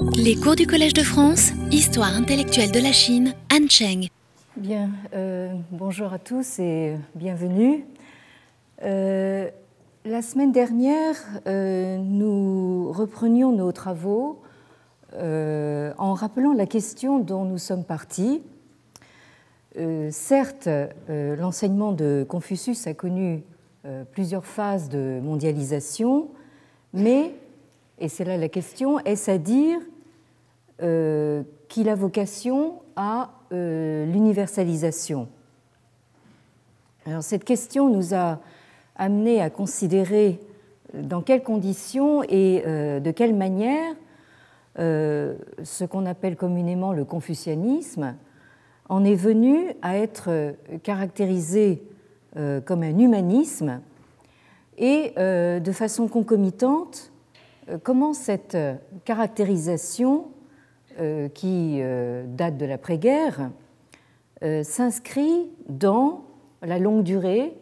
[0.00, 4.08] Les cours du Collège de France, Histoire intellectuelle de la Chine, Anne Cheng.
[4.56, 7.84] Bien, euh, bonjour à tous et bienvenue.
[8.84, 9.48] Euh,
[10.04, 11.16] la semaine dernière,
[11.46, 14.40] euh, nous reprenions nos travaux
[15.14, 18.42] en rappelant la question dont nous sommes partis.
[20.10, 20.68] certes,
[21.08, 23.42] l'enseignement de Confucius a connu
[24.12, 26.28] plusieurs phases de mondialisation,
[26.92, 27.32] mais,
[28.00, 29.78] et c'est là la question, est-ce à dire
[30.82, 35.28] euh, qu'il a vocation à euh, l'universalisation?
[37.06, 38.40] Alors cette question nous a
[38.96, 40.40] amené à considérer
[40.94, 43.94] dans quelles conditions et euh, de quelle manière
[44.80, 48.14] ce qu'on appelle communément le confucianisme
[48.88, 50.54] en est venu à être
[50.84, 51.82] caractérisé
[52.36, 53.80] comme un humanisme
[54.76, 57.10] et de façon concomitante
[57.82, 58.56] comment cette
[59.04, 60.28] caractérisation
[61.00, 63.50] euh, qui euh, date de l'après-guerre,
[64.42, 66.24] euh, s'inscrit dans
[66.60, 67.54] la longue durée,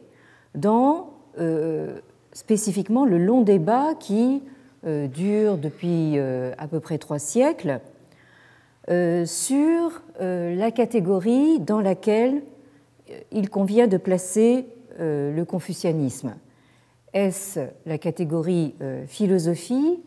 [0.55, 1.11] dans
[2.33, 4.43] spécifiquement le long débat qui
[4.85, 7.81] dure depuis à peu près trois siècles
[8.89, 12.43] sur la catégorie dans laquelle
[13.33, 14.65] il convient de placer
[14.99, 16.35] le confucianisme.
[17.17, 18.75] Est-ce la catégorie
[19.07, 20.01] philosophie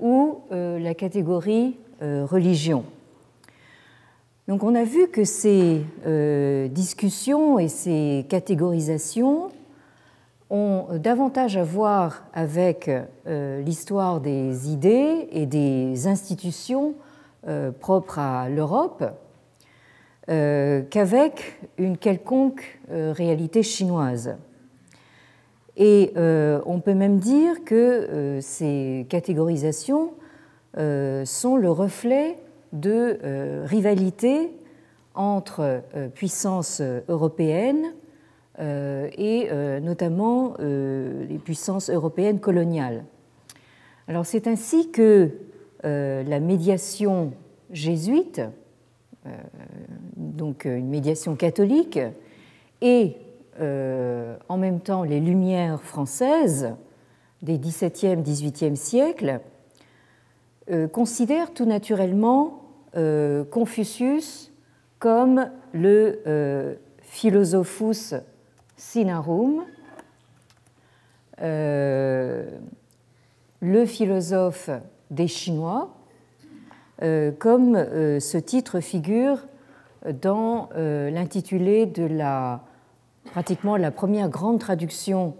[0.00, 2.84] ou la catégorie euh, religion.
[4.48, 9.52] Donc on a vu que ces euh, discussions et ces catégorisations
[10.50, 12.90] ont davantage à voir avec
[13.26, 16.94] euh, l'histoire des idées et des institutions
[17.78, 19.04] propres à l'Europe
[20.26, 24.34] qu'avec une quelconque réalité chinoise.
[25.76, 30.12] Et on peut même dire que ces catégorisations
[30.76, 32.36] euh, sont le reflet
[32.72, 34.50] de euh, rivalités
[35.14, 37.92] entre euh, puissances européennes
[38.56, 39.48] et
[39.82, 43.04] notamment les puissances européennes coloniales.
[44.06, 45.32] Alors c'est ainsi que
[45.82, 47.32] la médiation
[47.72, 48.42] jésuite,
[50.16, 51.98] donc une médiation catholique,
[52.80, 53.16] et
[53.60, 56.74] en même temps les Lumières françaises
[57.42, 59.40] des XVIIe, XVIIIe siècles
[60.70, 62.62] euh, considère tout naturellement
[62.96, 64.50] euh, Confucius
[64.98, 68.14] comme le euh, philosophus
[68.76, 69.64] sinarum,
[71.38, 72.46] le
[73.86, 74.70] philosophe
[75.10, 75.94] des Chinois,
[77.38, 79.40] comme ce titre figure
[80.22, 82.62] dans l'intitulé de la
[83.30, 85.34] pratiquement la première grande traduction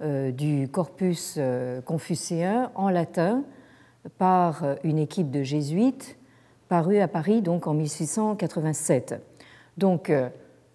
[0.00, 1.38] du corpus
[1.86, 3.44] confucéen en latin
[4.18, 6.18] par une équipe de jésuites
[6.68, 9.20] parue à Paris donc en 1687.
[9.76, 10.28] Donc euh,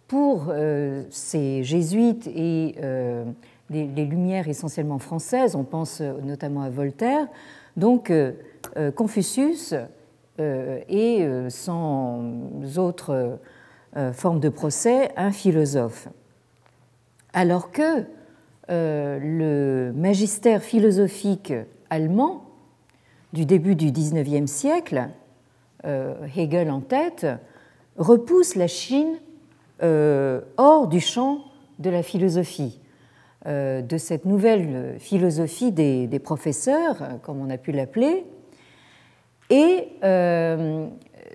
[0.07, 3.25] pour euh, ces jésuites et euh,
[3.69, 7.27] les, Lumières essentiellement françaises, on pense notamment à Voltaire,
[7.77, 8.11] donc
[8.97, 9.73] Confucius
[10.38, 12.21] est sans
[12.75, 13.39] autre
[14.11, 16.09] forme de procès un philosophe.
[17.34, 18.06] Alors que
[18.69, 21.53] le magistère philosophique
[21.90, 22.46] allemand
[23.34, 25.09] du début du XIXe siècle,
[25.86, 27.28] euh, Hegel en tête,
[27.97, 29.16] repousse la Chine
[29.81, 31.40] euh, hors du champ
[31.80, 32.80] de la philosophie,
[33.48, 38.25] euh, de cette nouvelle philosophie des, professeurs, comme on a pu l'appeler.
[39.50, 39.88] Et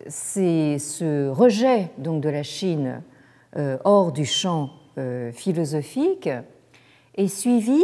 [0.08, 3.02] c'est ce rejet donc, de la Chine
[3.84, 4.70] hors du champ
[5.32, 6.28] philosophique
[7.16, 7.82] est suivi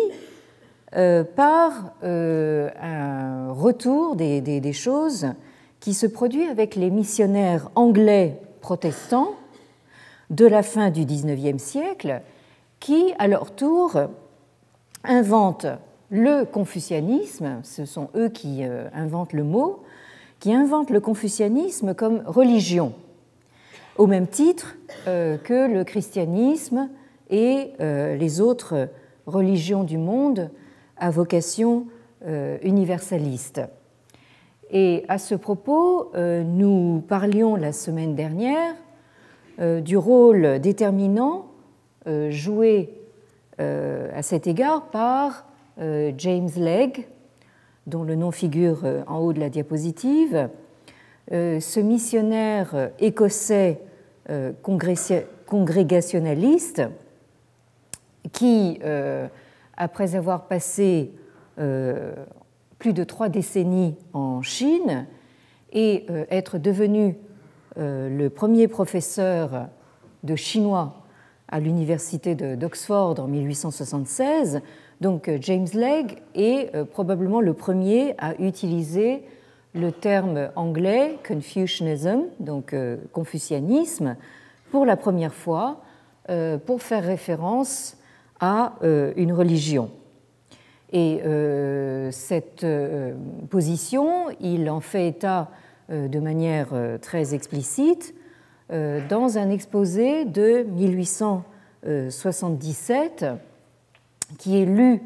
[0.95, 5.29] euh, par euh, un retour des, choses
[5.81, 9.31] qui se produit avec les missionnaires anglais protestants
[10.29, 12.21] de la fin du XIXe siècle,
[12.79, 13.99] qui, à leur tour,
[15.03, 15.67] inventent
[16.11, 19.83] le confucianisme, ce sont eux qui euh, inventent le mot,
[20.41, 22.93] qui inventent le confucianisme comme religion,
[23.97, 24.77] au même titre
[25.07, 26.89] que le christianisme
[27.33, 28.89] et les autres
[29.27, 30.51] religions du monde
[30.97, 31.87] à vocation
[32.25, 33.61] euh, universaliste.
[34.71, 38.77] Et à ce propos, euh, nous parlions la semaine dernière
[39.59, 41.47] euh, du rôle déterminant
[42.31, 42.91] joué
[43.59, 45.47] à cet égard par
[45.79, 47.07] James Legge,
[47.87, 50.49] dont le nom figure en haut de la diapositive.
[51.31, 53.81] Ce missionnaire écossais
[55.47, 56.83] congrégationaliste
[58.31, 58.79] qui
[59.77, 61.13] après avoir passé
[61.59, 62.15] euh,
[62.79, 65.07] plus de trois décennies en Chine
[65.73, 67.17] et être devenu
[67.77, 69.69] le premier professeur
[70.25, 71.03] de chinois
[71.49, 74.61] à l'université d'Oxford en 1876.
[75.01, 79.23] Donc James Legge est probablement le premier à utiliser
[79.75, 82.75] le terme anglais Confucianism, donc
[83.13, 84.17] confucianisme,
[84.71, 85.81] pour la première fois
[86.67, 87.97] pour faire référence
[88.43, 88.75] à
[89.17, 89.89] une religion.
[90.93, 93.15] Et euh, cette euh,
[93.49, 95.49] position, il en fait état
[95.91, 96.69] euh, de manière
[97.01, 98.15] très explicite
[99.11, 103.27] dans un exposé de 1877
[104.39, 105.03] qui est lu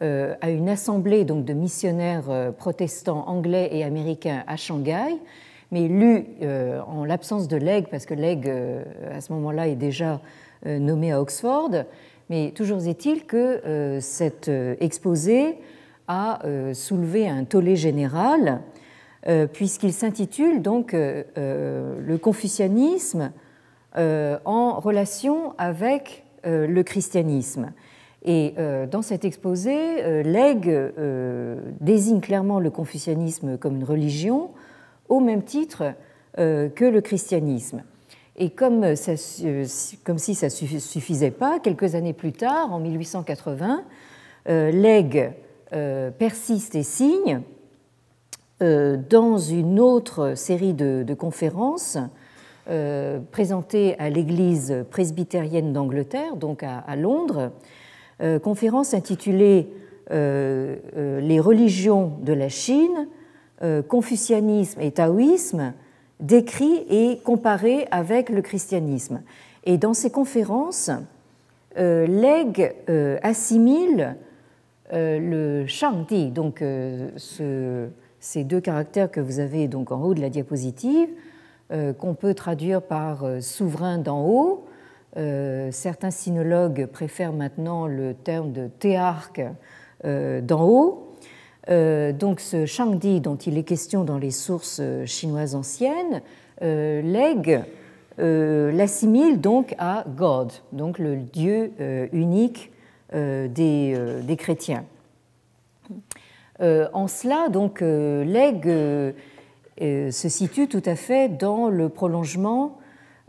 [0.00, 5.16] à une assemblée donc, de missionnaires protestants anglais et américains à Shanghai,
[5.72, 6.26] mais lu
[6.86, 8.48] en l'absence de Legge, parce que Legge,
[9.10, 10.20] à ce moment-là, est déjà
[10.64, 11.70] nommé à Oxford,
[12.30, 15.56] mais toujours est-il que euh, cet euh, exposé
[16.06, 18.60] a euh, soulevé un tollé général,
[19.52, 23.30] puisqu'il s'intitule donc Le confucianisme
[23.94, 27.72] en relation avec le christianisme.
[28.24, 28.54] Et
[28.90, 30.70] dans cet exposé, Legge
[31.80, 34.50] désigne clairement le confucianisme comme une religion
[35.10, 35.92] au même titre
[36.36, 37.82] que le christianisme.
[38.40, 39.12] Et comme, ça,
[40.04, 43.82] comme si ça ne suffisait pas, quelques années plus tard, en 1880,
[44.48, 45.10] euh,
[45.74, 47.42] euh, persiste et signe
[48.62, 51.98] euh, dans une autre série de, conférences
[53.32, 57.50] présentées à l'Église presbytérienne d'Angleterre, donc à, à Londres,
[58.42, 59.72] conférence intitulée
[60.10, 63.08] Les religions de la Chine,
[63.88, 65.72] confucianisme et taoïsme
[66.20, 69.22] décrit et comparé avec le christianisme.
[69.64, 70.90] Et dans ces conférences,
[71.78, 74.16] euh, Legge euh, assimile
[74.92, 76.64] euh, le Shangdi, donc
[78.20, 81.08] ces deux caractères que vous avez donc en haut de la diapositive,
[81.98, 84.64] qu'on peut traduire par souverain d'en haut.
[85.70, 89.42] certains sinologues préfèrent maintenant le terme de théarque
[90.02, 91.07] d'en haut.
[91.70, 96.22] Euh, donc ce Shangdi dont il est question dans les sources euh, chinoises anciennes,
[96.62, 97.60] euh, Legge
[98.20, 101.70] l'assimile donc à God, donc le Dieu
[102.12, 102.72] unique
[103.12, 104.84] des, chrétiens.
[106.58, 109.14] en cela, donc, Legge
[109.78, 112.78] se situe tout à fait dans le prolongement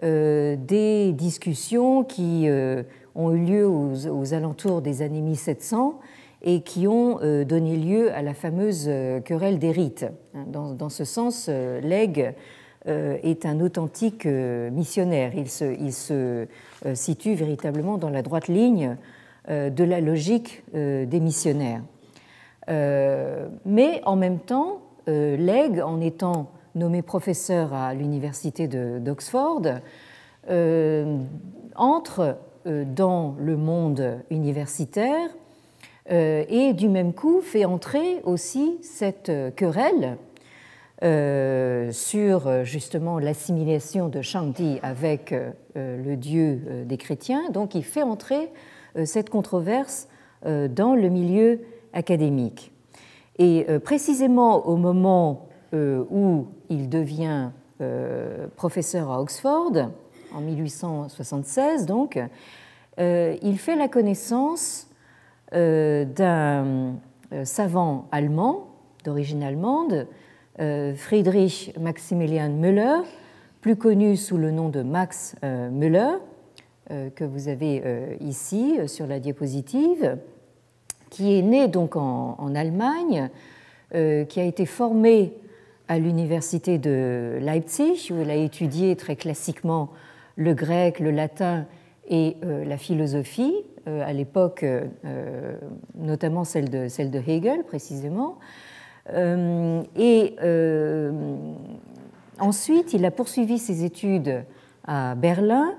[0.02, 2.50] des discussions qui
[3.14, 6.00] ont eu lieu aux, aux alentours des années 1700
[6.42, 10.06] et qui ont euh, donné lieu à la fameuse euh, querelle des rites.
[10.34, 12.34] Hein, dans, ce sens, euh, Legge
[12.86, 15.34] est un authentique missionnaire.
[15.36, 16.48] Il se,
[16.94, 18.96] situe véritablement dans la droite ligne
[19.50, 21.84] de la logique des missionnaires.
[22.68, 29.62] Mais en même temps, Legge, en étant nommé professeur à l'université d'Oxford,
[31.76, 35.30] entre dans le monde universitaire
[36.10, 40.18] et du même coup fait entrer aussi cette querelle
[41.04, 47.50] euh, sur justement l'assimilation de Shangdi avec euh, le dieu des chrétiens.
[47.52, 48.52] Donc il fait entrer
[49.06, 50.08] cette controverse
[50.44, 51.62] dans le milieu
[51.94, 52.72] académique.
[53.38, 57.52] Et précisément au moment où il devient
[58.56, 59.92] professeur à Oxford,
[60.34, 62.20] en 1876 donc,
[62.98, 64.89] il fait la connaissance euh,
[65.52, 66.96] d'un
[67.34, 68.68] euh, savant allemand
[69.04, 70.08] d'origine allemande,
[70.60, 73.02] euh, Friedrich Maximilian Müller,
[73.62, 76.14] plus connu sous le nom de Max Müller,
[76.88, 80.18] que vous avez ici sur la diapositive,
[81.10, 83.30] qui est né donc en, Allemagne,
[83.92, 85.34] qui a été formé
[85.90, 89.90] à l'université de Leipzig, où il a étudié très classiquement
[90.38, 91.66] le grec, le latin
[92.08, 95.56] et la philosophie, euh, à l'époque, euh,
[95.96, 98.38] notamment celle de, celle de Hegel précisément.
[99.14, 100.36] Euh, et
[102.40, 104.44] ensuite, il a poursuivi ses études
[104.86, 105.74] à Berlin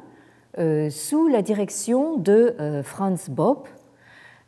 [0.91, 3.69] sous la direction de Franz Bopp,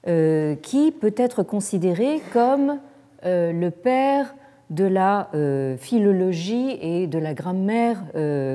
[0.04, 2.81] qui peut être considéré comme
[3.23, 4.35] le père
[4.71, 5.31] de la
[5.78, 8.02] philologie et de la grammaire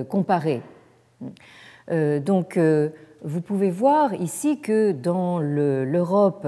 [0.09, 0.61] comparée.
[1.89, 2.59] donc,
[3.23, 6.47] vous pouvez voir ici que dans l'Europe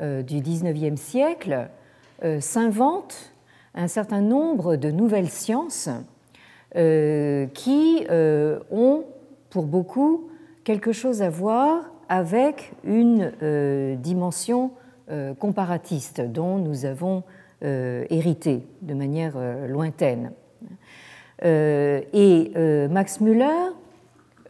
[0.00, 1.68] euh, du XIXe siècle
[2.24, 3.32] euh, s'inventent
[3.74, 5.88] un certain nombre de nouvelles sciences
[6.76, 9.04] euh, qui ont
[9.50, 10.28] pour beaucoup
[10.64, 13.32] quelque chose à voir avec une
[14.00, 14.72] dimension
[15.38, 17.22] comparatiste dont nous avons
[17.62, 19.36] hérité de manière
[19.68, 20.32] lointaine.
[21.42, 22.52] et
[22.90, 23.72] Max Müller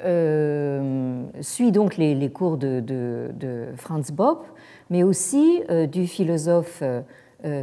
[0.00, 4.47] suit donc les, cours de, Franz Bopp,
[4.90, 6.83] mais aussi du philosophe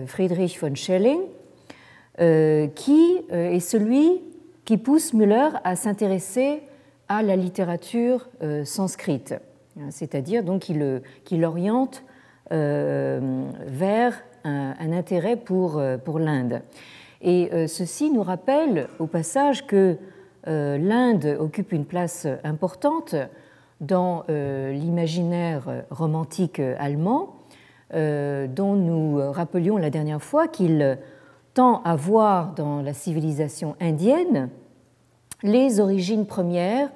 [0.05, 1.21] Friedrich von Schelling,
[2.17, 4.21] qui est celui
[4.65, 6.63] qui pousse Müller à s'intéresser
[7.07, 8.27] à la littérature
[8.63, 9.35] sanscrite,
[9.89, 12.03] c'est-à-dire donc qu'il l'oriente
[12.51, 16.61] vers un, intérêt pour, pour l'Inde.
[17.21, 19.97] Et ceci nous rappelle au passage que
[20.45, 23.15] l'Inde occupe une place importante
[23.81, 27.35] dans l'imaginaire romantique allemand,
[27.91, 30.97] dont nous rappelions la dernière fois qu'il
[31.55, 34.49] tend à voir dans la civilisation indienne
[35.41, 36.89] les origines premières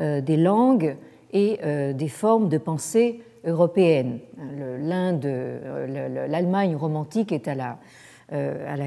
[0.00, 0.96] euh, des langues
[1.32, 4.20] et euh, des formes de pensée européennes.
[4.38, 7.78] Euh, L'Allemagne romantique est à la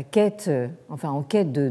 [0.04, 0.50] quête,
[0.90, 1.70] enfin en quête de,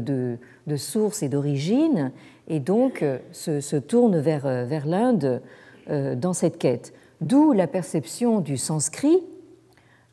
[0.67, 2.11] de, sources et d'origines,
[2.47, 5.41] et donc se, se, tourne vers, vers l'Inde
[5.89, 6.93] dans cette quête.
[7.21, 9.23] D'où la perception du sanskrit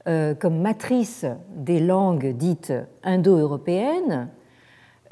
[0.09, 1.25] euh, comme matrice
[1.55, 2.73] des langues dites
[3.05, 4.29] indo-européennes,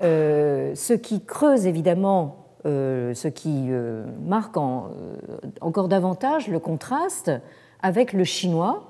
[0.03, 3.69] euh, ce qui creuse évidemment, euh, ce qui
[4.27, 7.31] marque encore davantage le contraste
[7.83, 8.87] avec le chinois,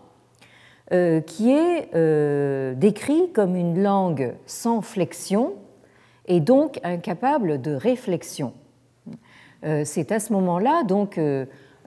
[0.91, 5.53] qui est décrit comme une langue sans flexion
[6.31, 8.55] et donc incapable de réflexion.
[9.85, 11.19] C'est à ce moment-là donc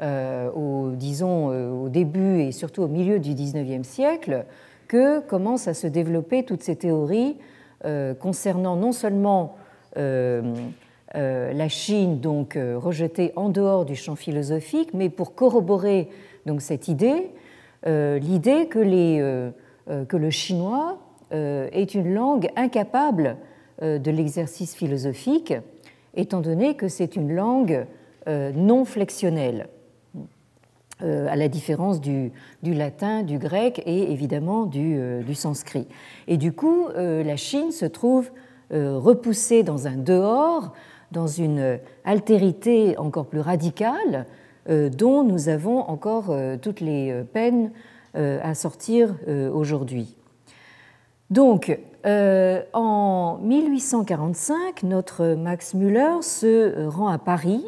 [0.01, 4.45] euh, au, disons, euh, au début et surtout au milieu du XIXe siècle,
[4.87, 7.37] que commencent à se développer toutes ces théories
[7.85, 9.55] euh, concernant non seulement
[9.95, 16.09] la Chine, donc rejetée en dehors du champ philosophique, mais pour corroborer
[16.47, 17.29] donc cette idée,
[17.85, 19.51] l'idée que, les,
[20.07, 20.97] que, le chinois
[21.29, 23.37] est une langue incapable
[23.83, 25.53] de l'exercice philosophique,
[26.15, 27.85] étant donné que c'est une langue
[28.27, 29.67] non flexionnelle.
[31.03, 32.31] Euh, à la différence du,
[32.63, 35.87] latin, du grec et évidemment du, euh, sanskrit.
[36.27, 38.31] Et du coup, euh, la Chine se trouve
[38.71, 40.73] repoussée dans un dehors,
[41.11, 44.25] dans une altérité encore plus radicale,
[44.67, 47.69] dont nous avons encore toutes les peines
[48.15, 49.15] à sortir
[49.53, 50.15] aujourd'hui.
[51.33, 51.75] Donc,
[52.05, 57.65] en 1845, notre Max Müller se rend à Paris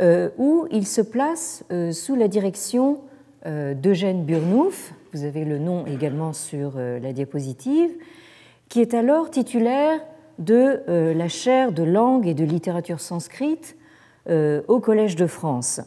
[0.00, 3.00] euh, où il se place euh, sous la direction
[3.44, 7.90] euh, d'Eugène Burnouf, vous avez le nom également sur la diapositive,
[8.70, 10.00] qui est alors titulaire
[10.38, 10.82] de
[11.12, 13.76] la chaire de langue et de littérature sanscrite
[14.28, 15.80] au Collège de France.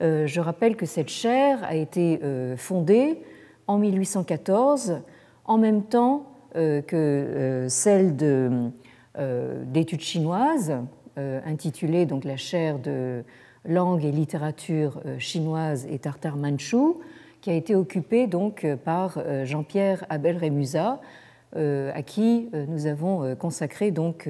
[0.00, 2.18] Je rappelle que cette chaire a été
[2.56, 3.22] fondée
[3.68, 5.02] en 1814,
[5.44, 10.74] en même temps que celle d'études chinoises
[11.16, 13.22] euh, intitulée donc la chaire de
[13.64, 17.00] langue et littérature euh, chinoise et tartare manchou,
[17.40, 21.00] qui a été occupée donc euh, par Jean-Pierre Abel Rémusat,
[21.56, 24.28] à qui nous avons consacré donc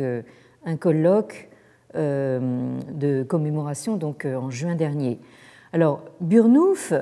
[0.66, 1.48] un colloque
[1.94, 5.18] de commémoration donc en juin dernier.
[5.72, 6.92] Alors Burnouf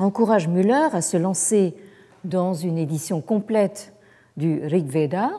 [0.00, 1.76] encourage Müller à se lancer
[2.24, 3.92] dans une édition complète
[4.36, 5.30] du Rig Veda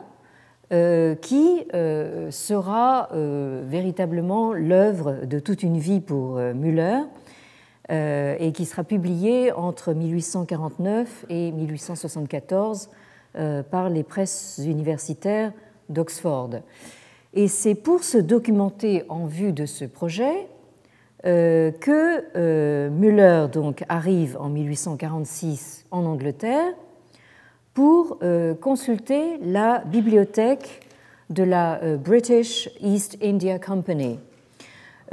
[0.72, 7.00] euh, qui euh, sera euh, véritablement l'œuvre de toute une vie pour Müller
[7.90, 12.88] et qui sera publiée entre 1849 et 1874
[13.70, 15.52] par les presses universitaires
[15.90, 16.50] d'Oxford.
[17.34, 20.48] Et c'est pour se documenter en vue de ce projet
[21.22, 26.74] que Müller donc arrive en 1846 en Angleterre
[27.74, 30.86] pour euh, consulter la bibliothèque
[31.30, 34.18] de la euh, British East India Company,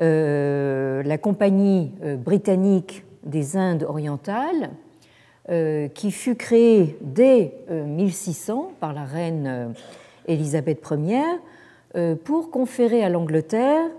[0.02, 4.72] euh, la compagnie britannique des Indes orientales,
[5.96, 9.74] qui fut créée dès 1600 par la reine
[10.28, 13.90] Élisabeth Ier pour conférer à l'Angleterre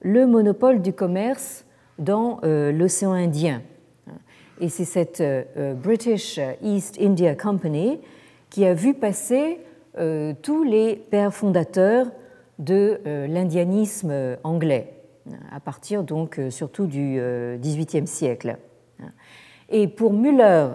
[0.00, 1.64] le monopole du commerce
[1.98, 3.62] dans l'océan Indien.
[4.60, 8.00] Et c'est cette euh, British East India Company
[8.50, 9.60] qui a vu passer
[9.98, 12.06] euh, tous les pères fondateurs
[12.58, 14.94] de euh, l'indianisme anglais,
[15.52, 17.20] à partir donc surtout du
[17.60, 18.56] XVIIIe siècle.
[19.68, 20.68] Et pour Müller,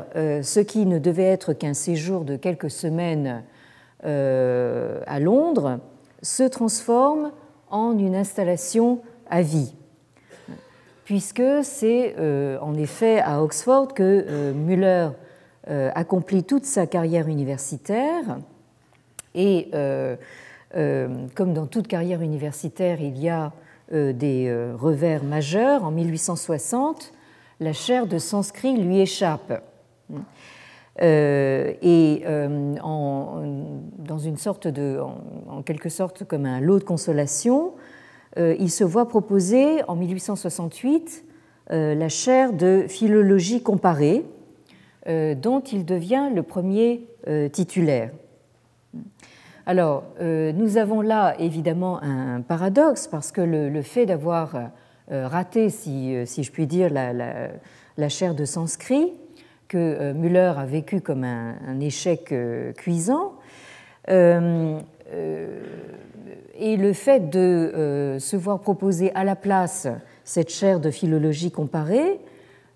[0.44, 3.44] ce qui ne devait être qu'un séjour de quelques semaines
[4.04, 5.80] à Londres
[6.22, 7.32] se transforme
[7.72, 9.02] en une installation
[9.34, 9.74] à vie
[11.06, 15.10] puisque c'est euh, en effet à Oxford que euh, Müller
[15.70, 18.40] euh, accomplit toute sa carrière universitaire
[19.36, 19.70] et
[21.36, 23.52] comme dans toute carrière universitaire, il y a
[23.92, 25.84] des revers majeurs.
[25.84, 27.14] En 1860,
[27.60, 29.64] la chaire de sanskrit lui échappe.
[31.02, 35.00] et dans une sorte de,
[35.50, 37.74] en, quelque sorte comme un lot de consolation,
[38.38, 41.26] il se voit proposer en 1868
[41.70, 44.26] la chaire de philologie comparée,
[45.10, 48.12] euh, dont il devient le premier euh, titulaire.
[49.66, 54.72] Alors, euh, nous avons là évidemment un paradoxe parce que le, fait d'avoir
[55.10, 59.12] raté, si, je puis dire, la, chaire de sanskrit,
[59.68, 62.34] que Müller a vécu comme un, échec
[62.78, 63.34] cuisant,
[66.58, 69.88] et le fait de se voir proposer à la place
[70.24, 72.20] cette chaire de philologie comparée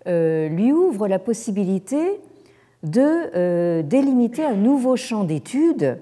[0.07, 2.21] euh, lui ouvre la possibilité
[2.83, 3.01] de
[3.35, 5.97] euh, délimiter un nouveau champ d'études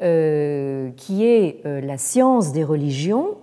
[0.00, 3.36] euh, qui est la science des religions,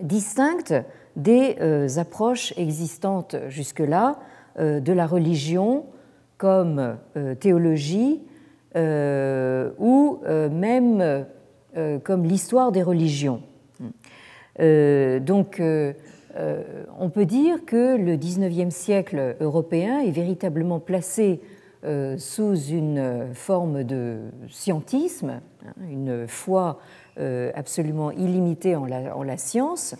[0.00, 0.74] distincte
[1.16, 1.56] des
[1.98, 4.18] approches existantes jusque-là
[4.58, 5.84] de la religion
[6.38, 6.96] comme
[7.40, 8.22] théologie
[8.74, 11.26] ou même
[12.04, 13.42] comme l'histoire des religions.
[14.58, 15.60] donc
[16.36, 16.62] euh,
[16.98, 21.40] on peut dire que le XIXe siècle européen est véritablement placé
[21.84, 26.78] euh, sous une forme de scientisme, hein, une foi
[27.18, 29.94] euh, absolument illimitée en la, science,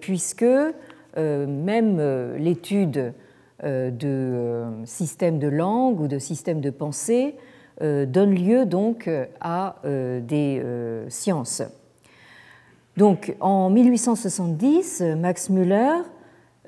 [0.00, 0.44] puisque
[1.16, 3.12] même l'étude
[3.62, 7.34] de systèmes de langue ou de systèmes de pensée
[7.80, 10.62] donne lieu donc à des
[11.08, 11.62] sciences.
[12.96, 16.02] Donc en 1870, Max Müller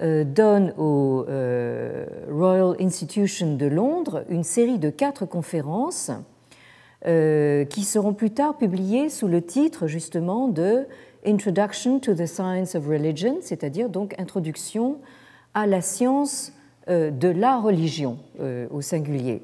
[0.03, 6.11] euh, donne au euh, Royal Institution de Londres une série de quatre conférences
[7.07, 10.85] euh, qui seront plus tard publiées sous le titre justement de
[11.25, 14.99] Introduction to the Science of Religion, c'est-à-dire donc Introduction
[15.55, 16.53] à la science
[16.89, 18.19] de la religion
[18.71, 19.43] au singulier.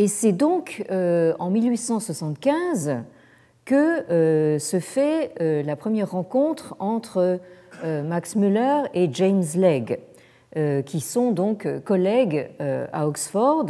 [0.00, 3.02] Et c'est donc en 1875
[3.66, 7.38] que euh, se fait euh, la première rencontre entre
[7.84, 9.98] euh, Max Müller et James Legge,
[10.86, 13.66] qui sont donc collègues à Oxford.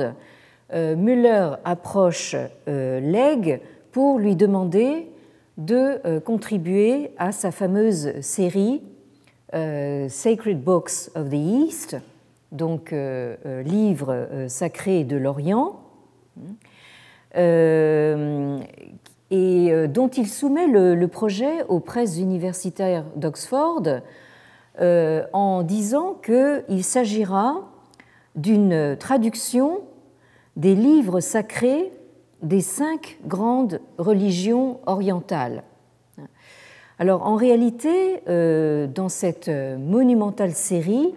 [0.72, 2.34] Müller approche
[2.66, 3.60] Legge
[3.92, 5.10] pour lui demander
[5.58, 8.80] de contribuer à sa fameuse série
[9.52, 11.98] Sacred Books of the East,
[12.50, 12.94] donc
[13.66, 15.79] livres sacrés de l'Orient,
[19.30, 23.82] et euh, dont il soumet le, projet aux presses universitaires d'Oxford
[24.80, 27.68] euh, en disant qu'il s'agira
[28.34, 29.80] d'une traduction
[30.56, 31.92] des livres sacrés
[32.42, 35.62] des cinq grandes religions orientales.
[36.98, 41.14] Alors en réalité, euh, dans cette monumentale série,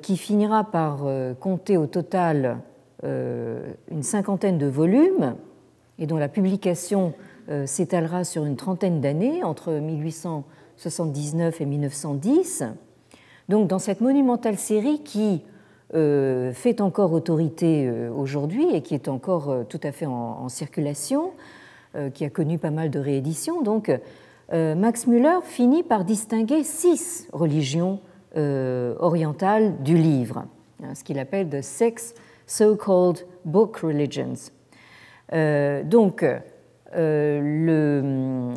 [0.00, 1.04] qui finira par
[1.38, 2.60] compter au total
[3.02, 5.36] une cinquantaine de volumes,
[5.98, 7.14] et dont la publication
[7.48, 12.64] euh, s'étalera sur une trentaine d'années, entre 1879 et 1910.
[13.48, 15.42] Donc dans cette monumentale série qui
[15.94, 21.32] euh, fait encore autorité euh, aujourd'hui et qui est encore tout à fait en, circulation,
[22.12, 23.90] qui a connu pas mal de rééditions, donc
[24.52, 28.00] Max Müller finit par distinguer six religions
[28.34, 30.44] orientales du livre,
[30.82, 32.14] hein, ce qu'il appelle the six
[32.46, 34.50] so-called book religions.
[35.32, 36.36] Euh, donc, euh,
[36.94, 38.54] euh,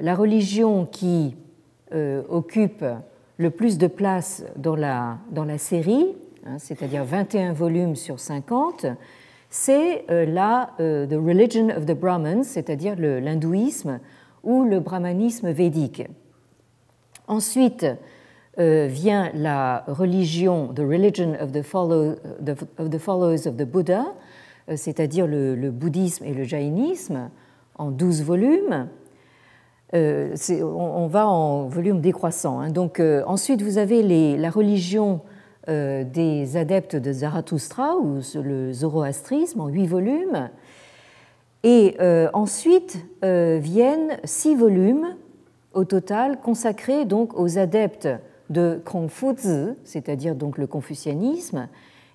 [0.00, 1.36] la religion qui
[2.28, 2.84] occupe
[3.38, 8.86] le plus de place dans la, dans la série, hein, c'est-à-dire 21 volumes sur 50,
[9.48, 14.00] c'est la The Religion of the Brahmins, c'est-à-dire l'hindouisme
[14.42, 16.02] ou le brahmanisme védique.
[17.28, 17.86] Ensuite
[18.58, 24.06] vient la religion, The Religion of the, Followers of the Buddha,
[24.68, 27.30] euh, c'est-à-dire le, bouddhisme et le jaïnisme,
[27.78, 28.88] en 12 volumes.
[29.94, 32.58] Euh, on, va en volume décroissant.
[32.58, 32.70] Hein.
[32.70, 35.20] Donc, euh, ensuite, vous avez la religion
[35.68, 40.48] des adeptes de Zarathustra ou le zoroastrisme en 8 volumes.
[41.64, 41.96] Et
[42.34, 45.16] ensuite viennent 6 volumes
[45.74, 48.08] au total consacrés donc aux adeptes
[48.50, 51.68] de Kongfuzi, c'est-à-dire donc le confucianisme,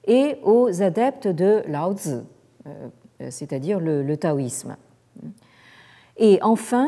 [0.08, 2.22] et aux adeptes de Laozi,
[2.67, 2.89] euh,
[3.30, 4.76] c'est-à-dire le, taoïsme.
[6.17, 6.88] Et enfin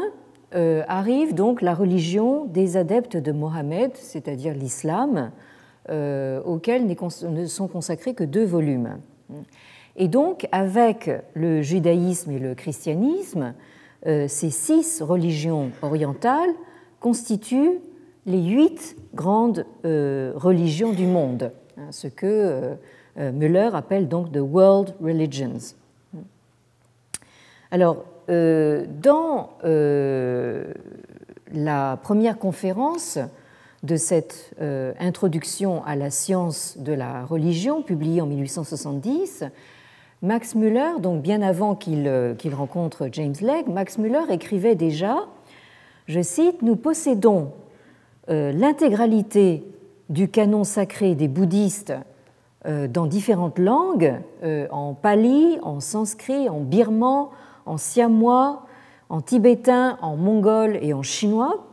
[0.56, 5.32] euh, arrive donc la religion des adeptes de Mohammed, c'est-à-dire l'islam,
[5.90, 8.98] euh, auquel ne sont consacrés que deux volumes.
[9.96, 13.54] Et donc, avec le judaïsme et le christianisme,
[14.06, 16.50] ces six religions orientales
[17.00, 17.80] constituent
[18.26, 22.76] les huit grandes euh, religions du monde, hein, ce que
[23.18, 25.76] euh, Müller appelle donc the world religions.
[27.72, 29.50] Alors, dans
[31.52, 33.20] la première conférence
[33.82, 34.56] de cette
[35.00, 39.46] introduction à la science de la religion, publiée en 1870,
[40.24, 45.18] Max Müller, donc bien avant euh, qu'il rencontre James Legge, Max Müller écrivait déjà,
[46.08, 47.63] je cite, Nous possédons euh,
[48.28, 49.64] l'intégralité
[50.10, 51.94] du canon sacré des bouddhistes
[52.66, 54.14] euh, dans différentes langues,
[54.72, 57.30] en pali, en sanskrit, en birman,
[57.66, 58.66] en siamois,
[59.10, 61.66] en tibétain, en mongol et en chinois.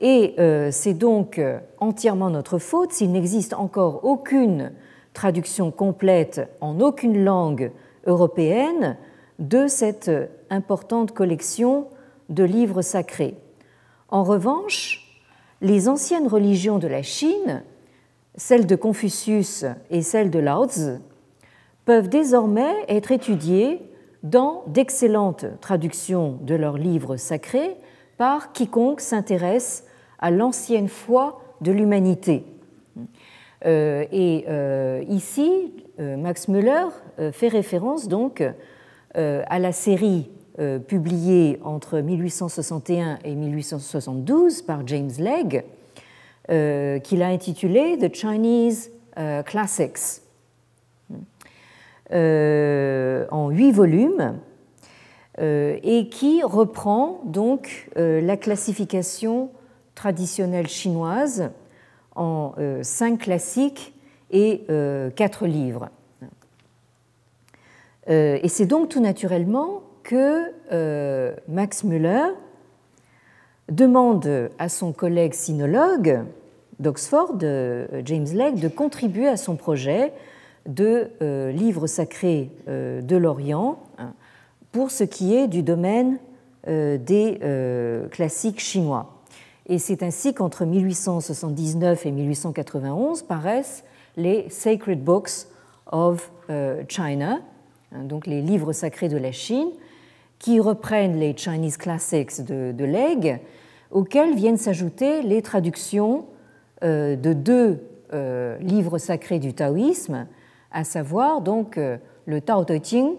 [0.00, 0.36] Et
[0.70, 1.40] c'est donc
[1.78, 4.70] entièrement notre faute s'il n'existe encore aucune
[5.12, 7.72] traduction complète en aucune langue
[8.06, 8.96] européenne
[9.38, 10.10] de cette
[10.50, 11.88] importante collection
[12.28, 13.36] de livres sacrés.
[14.08, 15.07] En revanche,
[15.60, 17.62] les anciennes religions de la Chine,
[18.36, 20.68] celles de Confucius et celles de Lao
[21.84, 23.80] peuvent désormais être étudiées
[24.22, 27.76] dans d'excellentes traductions de leurs livres sacrés
[28.16, 29.84] par quiconque s'intéresse
[30.18, 32.44] à l'ancienne foi de l'humanité.
[33.66, 36.86] Euh, et euh, ici, euh, Max Müller
[37.32, 38.44] fait référence donc
[39.14, 40.30] à la série
[40.88, 45.62] publiée entre 1861 et 1872 par James Legge,
[47.04, 48.90] qu'il a intitulée The Chinese
[49.44, 50.22] Classics,
[52.10, 54.38] en huit volumes,
[55.38, 59.50] et qui reprend donc la classification
[59.98, 61.50] traditionnelle chinoise
[62.14, 63.94] en euh, cinq classiques
[64.30, 65.88] et euh, quatre livres.
[68.08, 72.28] Euh, et c'est donc tout naturellement que Max Müller
[73.70, 76.24] demande à son collègue sinologue
[76.80, 80.14] d'Oxford, James Legge, de contribuer à son projet
[80.66, 81.10] de
[81.50, 84.14] livre sacré de l'Orient hein,
[84.72, 86.18] pour ce qui est du domaine
[86.66, 87.38] des
[88.10, 89.18] classiques chinois.
[89.68, 93.84] Et c'est ainsi qu'entre 1879 et 1891 paraissent
[94.16, 95.46] les Sacred Books
[95.92, 97.40] of euh, China,
[97.92, 99.68] hein, donc les livres sacrés de la Chine,
[100.38, 103.40] qui reprennent les Chinese Classics de, de Legge,
[103.90, 106.26] auxquels viennent s'ajouter les traductions
[106.84, 107.80] euh, de deux
[108.12, 110.26] euh, livres sacrés du taoïsme,
[110.70, 111.80] à savoir donc
[112.26, 113.14] le Tao Te Ching,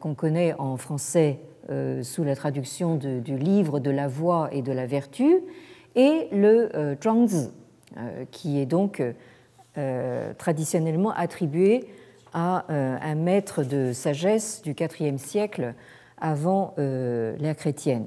[0.00, 1.38] qu'on connaît en français
[2.00, 5.42] sous la traduction du livre de la voix et de la vertu,
[5.96, 7.50] et le euh, Zhuangzi,
[7.96, 9.02] euh, qui est donc
[9.78, 11.86] euh, traditionnellement attribué
[12.36, 15.72] à un maître de sagesse du IVe siècle
[16.18, 18.06] avant l'ère chrétienne.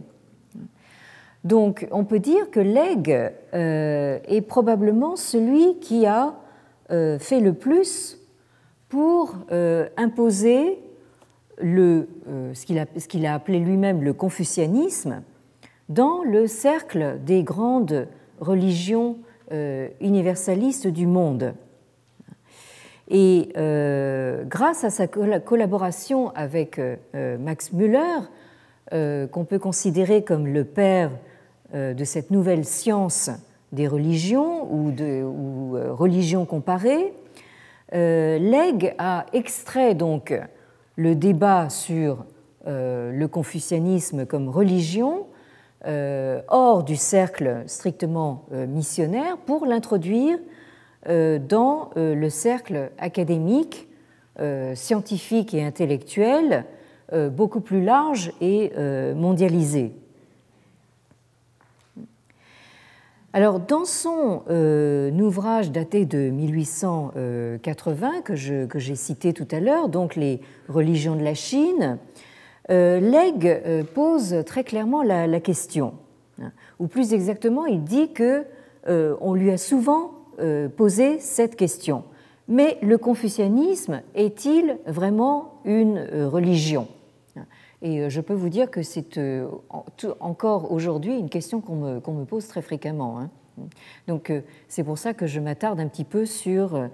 [1.43, 6.35] Donc on peut dire que Legge est probablement celui qui a
[6.89, 8.19] fait le plus
[8.89, 9.35] pour
[9.97, 10.79] imposer
[11.59, 12.07] le,
[12.53, 15.21] ce qu'il a, a, appelé lui-même le confucianisme,
[15.89, 18.07] dans le cercle des grandes
[18.39, 19.17] religions
[19.51, 21.53] euh, universalistes du monde.
[23.09, 28.19] Et euh, grâce à sa collaboration avec euh, Max Müller,
[28.89, 31.11] qu'on peut considérer comme le père
[31.73, 33.29] de cette nouvelle science
[33.73, 35.23] des religions ou, de,
[35.89, 37.11] religions comparées,
[37.91, 40.33] Legge a extrait donc
[40.95, 42.23] le débat sur
[42.65, 45.25] le confucianisme comme religion
[45.85, 50.56] euh, hors du cercle strictement euh, missionnaire pour l'introduire euh,
[51.05, 53.88] dans le cercle académique,
[54.73, 56.65] scientifique et intellectuel
[57.31, 58.71] beaucoup plus large et
[59.15, 59.93] mondialisé.
[63.31, 64.41] Alors, dans son
[65.19, 68.36] ouvrage daté de 1880, que
[68.79, 71.99] j'ai cité tout à l'heure, donc Les religions de la Chine,
[72.69, 75.93] euh, Legge euh, pose très clairement la, question,
[76.41, 78.43] hein, ou plus exactement, il dit que
[78.89, 80.12] euh, on lui a souvent
[80.76, 82.04] posé cette question.
[82.47, 86.88] Mais le confucianisme est-il vraiment une religion?
[87.82, 89.19] Et je peux vous dire que c'est
[90.19, 93.19] encore aujourd'hui une question qu'on me, pose très fréquemment.
[93.19, 93.30] Hein.
[94.08, 94.32] Donc
[94.67, 96.89] c'est pour ça que je m'attarde un petit peu sur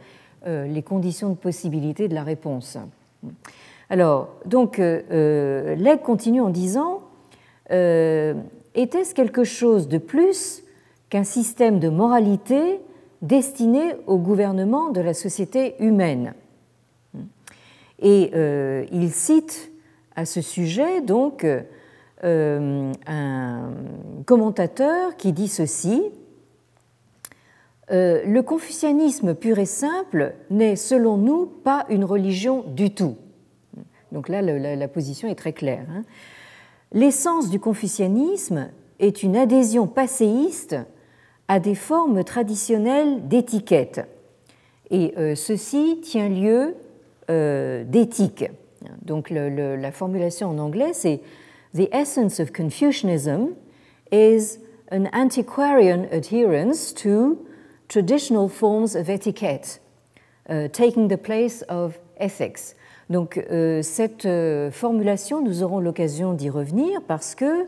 [0.46, 2.78] les conditions de possibilité de la réponse.
[3.90, 7.02] Alors, donc, euh, euh continue en disant
[7.72, 8.34] euh,
[8.76, 10.64] Était-ce quelque chose de plus
[11.10, 12.80] qu'un système de moralité
[13.24, 16.34] destiné au gouvernement de la société humaine
[18.00, 18.32] Et
[18.92, 19.72] il cite
[20.16, 21.48] à ce sujet donc
[22.22, 23.72] un
[24.26, 26.04] commentateur qui dit ceci
[27.90, 33.16] le confucianisme pur et simple n'est, selon nous, pas une religion du tout.
[34.14, 35.86] Donc là, la, position est très claire.
[35.90, 36.04] Hein.
[36.92, 40.76] L'essence du confucianisme est une adhésion passéiste
[41.48, 44.02] à des formes traditionnelles d'étiquette.
[44.90, 46.76] Et euh, ceci tient lieu
[47.30, 48.46] euh, d'éthique.
[49.02, 51.22] Donc la formulation en anglais, c'est
[51.74, 53.56] The essence of Confucianism
[54.12, 54.60] is
[54.92, 57.38] an antiquarian adherence to
[57.88, 59.82] traditional forms of etiquette,
[60.50, 62.76] uh, taking the place of ethics.
[63.10, 67.68] Donc euh, cette euh, formulation, nous aurons l'occasion d'y revenir parce que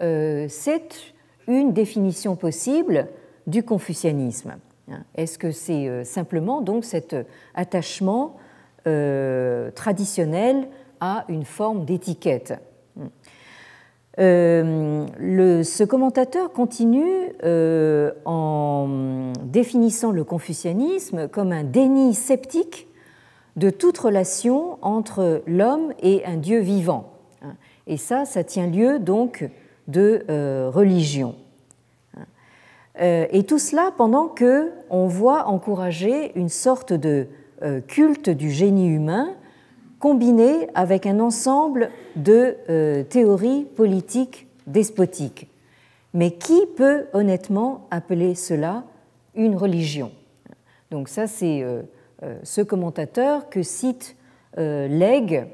[0.00, 1.14] euh, c'est
[1.46, 3.08] une définition possible
[3.46, 4.56] du confucianisme.
[5.14, 7.16] Est-ce que c'est simplement donc cet
[7.54, 8.36] attachement
[8.84, 10.68] traditionnel
[11.00, 12.54] à une forme d'étiquette?
[14.18, 17.32] Ce commentateur continue
[18.24, 22.88] en définissant le confucianisme comme un déni sceptique
[23.56, 27.12] de toute relation entre l'homme et un Dieu vivant.
[27.86, 29.48] Et ça, ça tient lieu donc
[29.88, 31.34] de euh, religion.
[33.00, 37.26] Euh, et tout cela pendant que on voit encourager une sorte de
[37.62, 39.34] euh, culte du génie humain
[39.98, 45.48] combiné avec un ensemble de théories politiques despotiques.
[46.12, 48.84] Mais qui peut honnêtement appeler cela
[49.34, 50.12] une religion?
[50.90, 51.64] Donc ça, c'est
[52.42, 54.16] ce commentateur que cite
[54.56, 55.46] Legge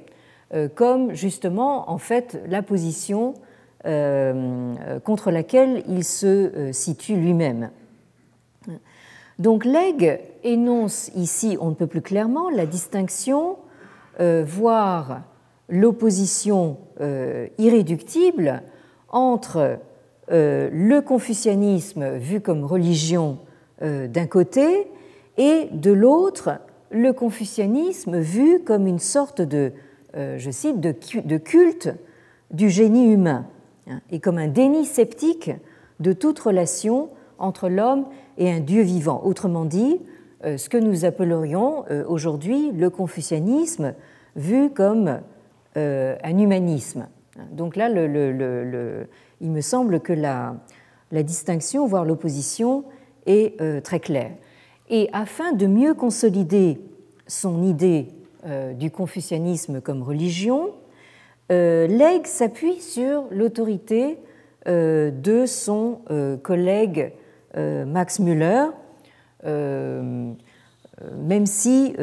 [0.74, 3.34] comme justement en fait la position
[3.84, 7.70] contre laquelle il se situe lui-même.
[9.38, 13.56] Donc Legge énonce ici, on ne peut plus clairement, la distinction,
[14.20, 15.22] voire
[15.68, 16.76] l'opposition
[17.58, 18.62] irréductible
[19.08, 19.78] entre
[20.28, 23.38] le confucianisme vu comme religion
[23.80, 24.86] d'un côté
[25.38, 29.72] et de l'autre, le confucianisme vu comme une sorte de,
[30.16, 31.90] euh, je cite, de culte
[32.50, 33.46] du génie humain
[34.10, 35.50] et comme un déni sceptique
[36.00, 38.06] de toute relation entre l'homme
[38.38, 39.22] et un Dieu vivant.
[39.24, 40.00] Autrement dit,
[40.44, 43.94] euh, ce que nous appellerions euh, aujourd'hui le confucianisme
[44.36, 45.20] vu comme
[45.74, 47.08] un humanisme.
[47.50, 50.54] Donc là, il me semble que la,
[51.10, 52.84] distinction, voire l'opposition,
[53.24, 54.32] est très claire.
[54.90, 56.78] Et afin de mieux consolider
[57.26, 58.08] son idée
[58.44, 60.70] euh, du confucianisme comme religion, euh,
[61.50, 64.18] Legge s'appuie sur l'autorité
[64.68, 66.00] euh, de son
[66.42, 67.12] collègue
[67.54, 68.66] Max Müller,
[69.44, 70.36] même
[71.44, 71.94] si,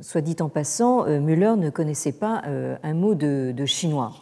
[0.00, 2.42] soit dit en passant, Müller ne connaissait pas
[2.82, 4.12] un mot de, chinois.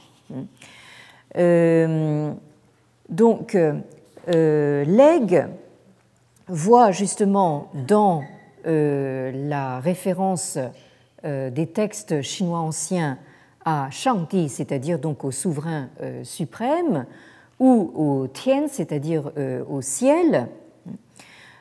[3.09, 3.57] donc,
[4.27, 5.47] Legge
[6.49, 8.23] voit justement dans
[8.67, 10.59] euh, la référence
[11.25, 13.19] euh, des textes chinois anciens
[13.65, 17.07] à Shangdi, c'est-à-dire donc au souverain euh, suprême,
[17.59, 19.31] ou au Tian, c'est-à-dire
[19.69, 20.49] au ciel,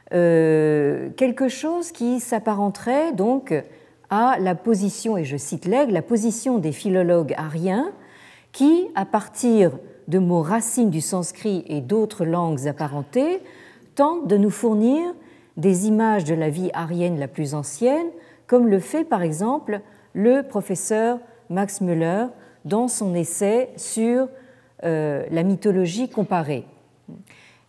[0.09, 3.53] quelque chose qui s'apparenterait donc
[4.09, 7.91] à la position, et je cite l'aigle, la position des philologues ariens
[8.51, 13.41] qui, à partir de mots racines du sanskrit et d'autres langues apparentées,
[13.95, 15.13] tente de nous fournir
[15.57, 18.07] des images de la vie arienne la plus ancienne,
[18.47, 19.79] comme le fait par exemple
[20.13, 21.19] le professeur
[21.51, 22.27] Max Müller
[22.65, 24.27] dans son essai sur
[24.83, 26.65] euh, la mythologie comparée.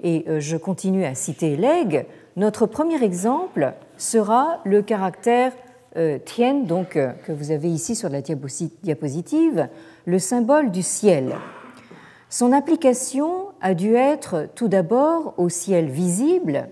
[0.03, 2.05] Et euh, je continue à citer Legge.
[2.37, 5.53] Notre premier exemple sera le caractère
[5.97, 9.69] euh, tien, donc, que vous avez ici sur la diapositive,
[10.07, 11.35] le symbole du ciel.
[12.31, 16.69] Son application a dû être tout d'abord au ciel visible,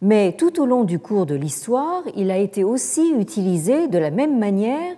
[0.00, 4.12] mais tout au long du cours de l'histoire, il a été aussi utilisé de la
[4.12, 4.94] même manière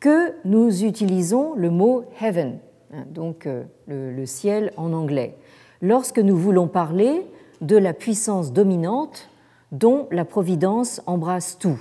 [0.00, 2.58] que nous utilisons le mot heaven,
[2.92, 5.36] hein, donc euh, le, ciel en anglais,
[5.80, 7.22] lorsque nous voulons parler
[7.60, 9.28] de la puissance dominante
[9.72, 11.80] dont la providence embrasse tout.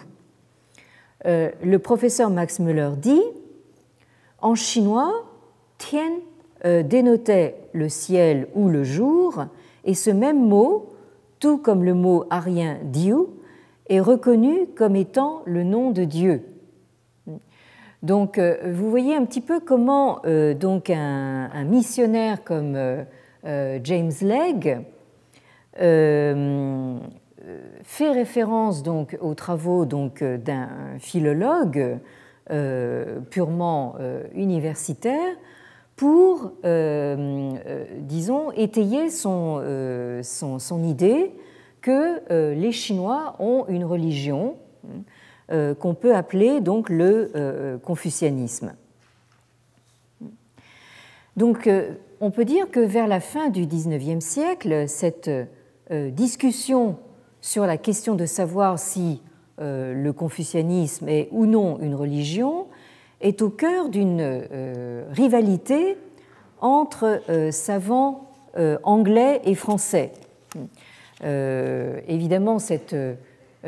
[1.25, 3.21] Euh, le professeur Max Müller dit
[4.39, 5.25] En chinois,
[5.77, 6.19] Tian
[6.65, 9.45] euh, dénotait le ciel ou le jour,
[9.83, 10.93] et ce même mot,
[11.39, 13.27] tout comme le mot arien Dieu,
[13.89, 16.43] est reconnu comme étant le nom de Dieu.
[18.05, 22.77] Donc, euh, vous voyez un petit peu comment euh, donc un, missionnaire comme
[23.43, 24.77] James Legge
[27.83, 31.99] fait référence donc aux travaux donc d'un philologue
[33.29, 33.95] purement
[34.33, 35.35] universitaire
[35.95, 36.53] pour,
[37.99, 41.35] disons, étayer son, son, idée
[41.81, 44.55] que les Chinois ont une religion
[45.49, 48.73] qu'on peut appeler donc le confucianisme.
[51.37, 51.69] Donc,
[52.19, 55.29] on peut dire que vers la fin du XIXe siècle, cette
[55.91, 56.97] discussion
[57.45, 59.21] sur la question de savoir si
[59.61, 62.65] euh, le confucianisme est ou non une religion
[63.21, 65.97] est au cœur d'une euh, rivalité
[66.59, 68.31] entre euh, savants
[68.83, 70.13] anglais et français.
[71.21, 72.95] évidemment, cette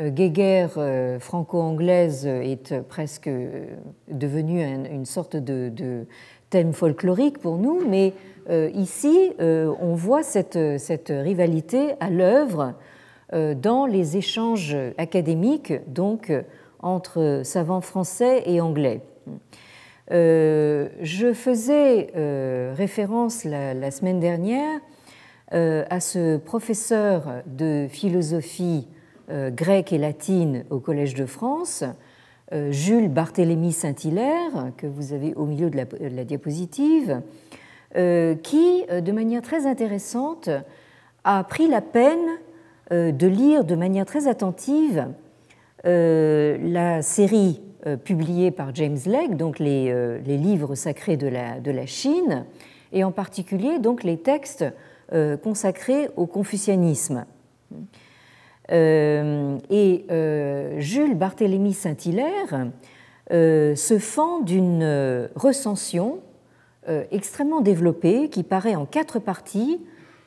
[0.00, 0.78] guéguerre
[1.20, 3.30] franco-anglaise est presque
[4.08, 6.06] devenue une sorte de,
[6.50, 8.14] thème folklorique pour nous, mais
[8.74, 10.58] ici, on voit cette,
[11.10, 12.74] rivalité à l'œuvre
[13.34, 16.32] euh, dans les échanges académiques, donc
[16.80, 19.02] entre savants français et anglais.
[20.10, 24.80] Euh, je faisais euh, référence la, semaine dernière
[25.50, 28.86] à ce professeur de philosophie
[29.28, 31.84] grecque et latine au Collège de France,
[32.70, 37.20] Jules Barthélemy Saint-Hilaire, que vous avez au milieu de la diapositive,
[37.94, 40.48] qui, de manière très intéressante,
[41.24, 42.38] a pris la peine
[42.90, 45.08] euh, de lire de manière très attentive
[45.84, 51.70] euh, la série euh, publiée par James Legge, donc les, livres sacrés de la, de
[51.70, 52.46] la, Chine,
[52.92, 54.64] et en particulier donc les textes
[55.42, 57.24] consacrés au confucianisme.
[58.70, 60.04] Et
[60.78, 62.66] Jules Barthélemy Saint-Hilaire
[63.30, 66.18] se fend d'une recension
[67.10, 69.80] extrêmement développée qui paraît en quatre parties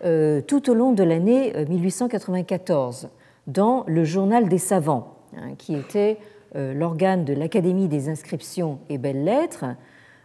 [0.04, 3.08] euh, tout au long de l'année 1894 euh,
[3.46, 6.18] dans le Journal des savants, hein, qui était
[6.56, 9.66] euh, l'organe de l'Académie des inscriptions et belles-lettres,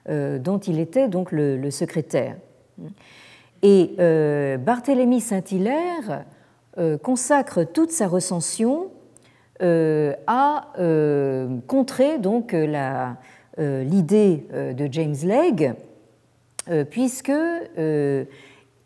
[0.09, 2.37] dont il était donc le, secrétaire.
[3.63, 6.25] Et Barthélemy Saint-Hilaire
[7.03, 8.91] consacre toute sa recension
[9.61, 10.73] à
[11.67, 12.55] contrer donc
[13.59, 15.73] l'idée de James Legge,
[16.91, 17.33] puisque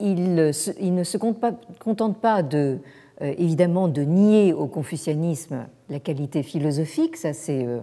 [0.01, 2.79] il, ne se contente pas de,
[3.23, 7.81] euh, évidemment de nier au confucianisme la qualité philosophique, ça, euh,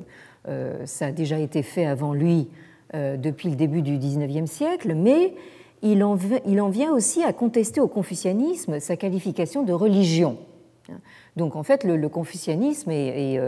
[0.47, 2.47] euh, ça a déjà été fait avant lui
[2.93, 5.33] depuis le début du XIXe siècle, mais
[5.81, 10.37] il en, vient aussi à contester au confucianisme sa qualification de religion.
[11.35, 13.39] Donc en fait, le, confucianisme est,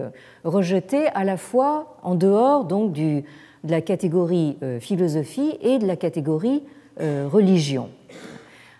[0.43, 3.23] rejeté à la fois en dehors donc, de
[3.63, 6.63] la catégorie philosophie et de la catégorie
[6.99, 7.89] religion.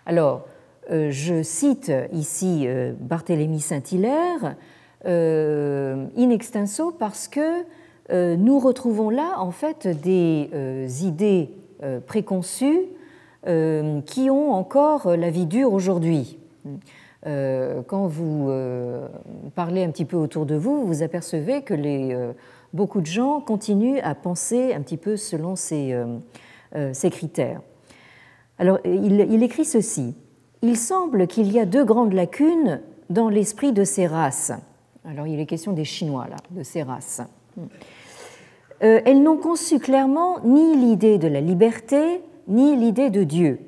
[0.06, 0.42] Alors,
[0.90, 4.56] euh, je cite ici euh, Barthélemy Saint-Hilaire
[5.06, 7.64] euh, in extenso parce que
[8.12, 10.50] nous retrouvons là en fait des
[11.04, 11.48] idées
[12.08, 12.88] préconçues
[13.44, 16.38] qui ont encore la vie dure aujourd'hui.
[17.24, 18.50] Quand vous
[19.54, 22.34] parlez un petit peu autour de vous, vous apercevez que
[22.72, 25.94] beaucoup de gens continuent à penser un petit peu selon ces,
[27.10, 27.60] critères.
[28.58, 30.14] Alors, il, écrit ceci.
[30.62, 34.52] Il semble qu'il y a deux grandes lacunes dans l'esprit de ces races.
[35.04, 37.22] Alors, il est question des Chinois, là, de ces races.
[38.82, 43.60] Euh, elles n'ont conçu clairement ni l'idée de la liberté, ni l'idée de Dieu.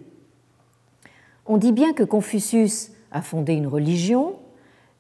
[1.46, 4.34] On dit bien que Confucius a fondé une religion,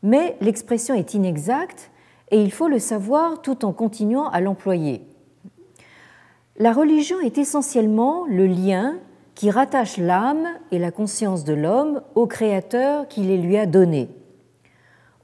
[0.02, 1.90] mais l'expression est inexacte
[2.30, 5.02] et il faut le savoir tout en continuant à l'employer.
[6.56, 8.98] La religion est essentiellement le lien
[9.34, 14.08] qui rattache l'âme et la conscience de l'homme au Créateur qui les lui a donnés.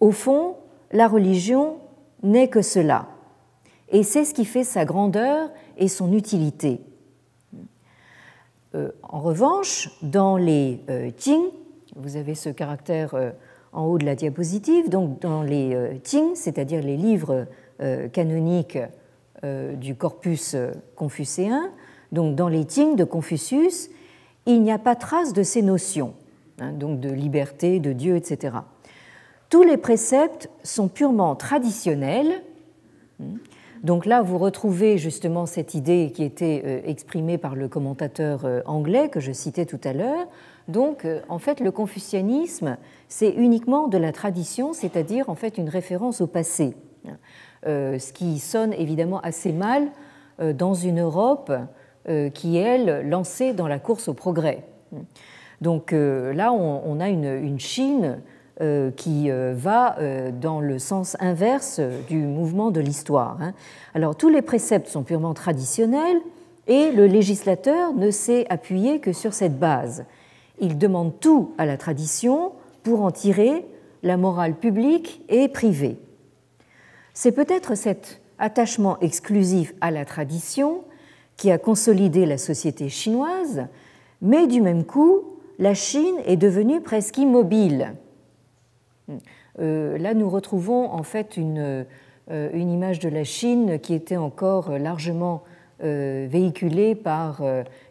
[0.00, 0.56] Au fond,
[0.90, 1.76] la religion
[2.22, 3.06] n'est que cela,
[3.90, 6.80] et c'est ce qui fait sa grandeur et son utilité.
[8.74, 11.42] Euh, en revanche, dans les euh, Qing,
[11.96, 13.30] vous avez ce caractère euh,
[13.72, 17.46] en haut de la diapositive, donc dans les Qing, c'est-à-dire les livres
[18.14, 18.78] canoniques
[19.44, 20.56] du corpus
[20.96, 21.70] confucéen,
[22.10, 23.90] donc dans les Qing de Confucius,
[24.46, 26.14] il n'y a pas trace de ces notions,
[26.60, 28.56] hein, donc de liberté, de Dieu, etc.
[29.50, 32.42] Tous les préceptes sont purement traditionnels.
[33.20, 33.34] Hein.
[33.82, 38.60] Donc là, vous retrouvez justement cette idée qui était euh, exprimée par le commentateur euh,
[38.66, 40.26] anglais que je citais tout à l'heure.
[40.66, 42.76] Donc, euh, en fait, le confucianisme,
[43.08, 46.76] c'est uniquement de la tradition, c'est-à-dire en fait une référence au passé,
[47.64, 49.88] ce qui sonne évidemment assez mal
[50.38, 51.50] dans une Europe
[52.34, 54.64] qui, elle, lancée dans la course au progrès.
[55.60, 58.20] Donc là, on a une, Chine
[58.96, 59.96] qui va
[60.32, 63.38] dans le sens inverse du mouvement de l'histoire.
[63.40, 63.54] Hein.
[63.94, 66.18] Alors tous les préceptes sont purement traditionnels
[66.66, 70.04] et le législateur ne s'est appuyé que sur cette base.
[70.60, 72.52] Il demande tout à la tradition
[72.82, 73.64] pour en tirer
[74.02, 75.96] la morale publique et privée.
[77.14, 80.84] C'est peut-être cet attachement exclusif à la tradition
[81.36, 83.66] qui a consolidé la société chinoise,
[84.22, 85.22] mais du même coup,
[85.58, 87.94] la Chine est devenue presque immobile.
[89.60, 91.84] Euh, là, nous retrouvons en fait une,
[92.30, 95.42] euh, une, image de la Chine qui était encore largement
[95.82, 97.42] euh, véhiculée par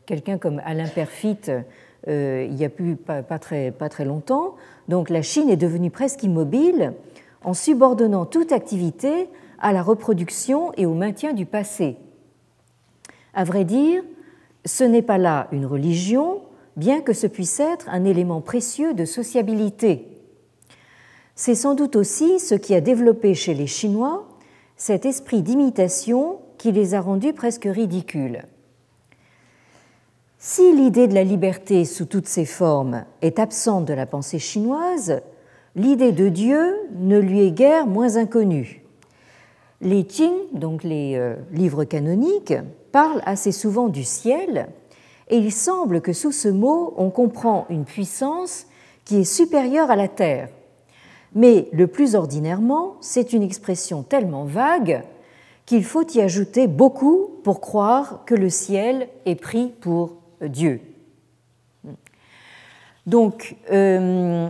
[0.05, 1.51] quelqu'un comme Alain Perfit
[2.09, 4.55] il y a plus pas, très, pas très longtemps.
[4.87, 6.93] Donc la Chine est devenue presque immobile
[7.43, 9.27] en subordonnant toute activité
[9.59, 11.97] à la reproduction et au maintien du passé.
[13.33, 14.03] À vrai dire,
[14.63, 16.41] ce n'est pas là une religion,
[16.77, 20.16] bien que ce puisse être un élément précieux de sociabilité.
[21.39, 24.27] C'est sans doute aussi ce qui a développé chez les Chinois
[24.75, 28.41] cet esprit d'imitation qui les a rendus presque ridicules.
[30.39, 35.21] Si l'idée de la liberté sous toutes ses formes est absente de la pensée chinoise,
[35.75, 38.83] l'idée de Dieu ne lui est guère moins inconnue.
[39.81, 42.55] Les Qing, donc les euh, livres canoniques,
[42.91, 44.69] parlent assez souvent du ciel,
[45.29, 48.65] et il semble que sous ce mot, on comprend une puissance
[49.05, 50.49] qui est supérieure à la terre.
[51.35, 55.03] Mais le plus ordinairement, c'est une expression tellement vague
[55.65, 60.79] qu'il faut y ajouter beaucoup pour croire que le ciel est pris pour Dieu.
[63.05, 64.49] Donc, euh,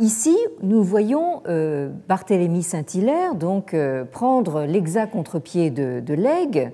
[0.00, 6.72] ici, nous voyons euh, Barthélemy Saint-Hilaire donc, euh, prendre l'exact contre-pied de, de l'aigle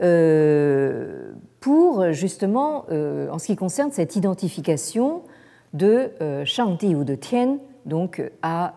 [0.00, 5.22] euh, pour justement, en ce qui concerne cette identification
[5.72, 6.10] de
[6.44, 8.74] Shangti ou de Tien donc à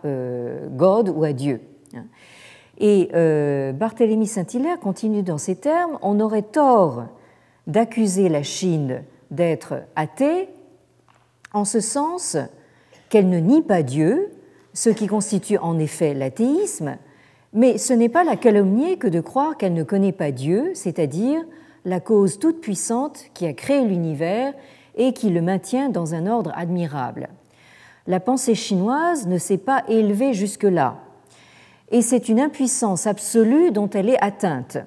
[0.71, 1.61] God ou à Dieu.
[2.79, 3.09] Et
[3.73, 7.05] Barthélemy Saint-Hilaire continue dans ces termes on aurait tort
[7.67, 10.49] d'accuser la Chine d'être athée,
[11.53, 12.37] en ce sens
[13.09, 14.31] qu'elle ne nie pas Dieu,
[14.73, 16.97] ce qui constitue en effet l'athéisme,
[17.53, 21.41] mais ce n'est pas la calomnier que de croire qu'elle ne connaît pas Dieu, c'est-à-dire
[21.85, 24.53] la cause toute puissante qui a créé l'univers
[24.95, 27.29] et qui le maintient dans un ordre admirable.
[28.07, 30.97] La pensée chinoise ne s'est pas élevée jusque-là,
[31.91, 34.79] et c'est une impuissance absolue dont elle est atteinte.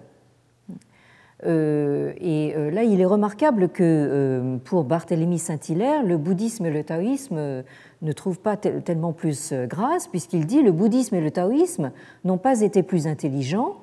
[1.44, 6.70] Euh, et euh, là, il est remarquable que euh, pour Barthélemy Saint-Hilaire, le bouddhisme et
[6.70, 7.62] le taoïsme
[8.02, 11.92] ne trouvent pas tellement plus grâce, puisqu'il dit le bouddhisme et le taoïsme
[12.24, 13.76] n'ont pas été plus intelligents.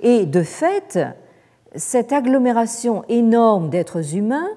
[0.00, 0.98] Et de fait,
[1.74, 4.48] cette agglomération énorme d'êtres humains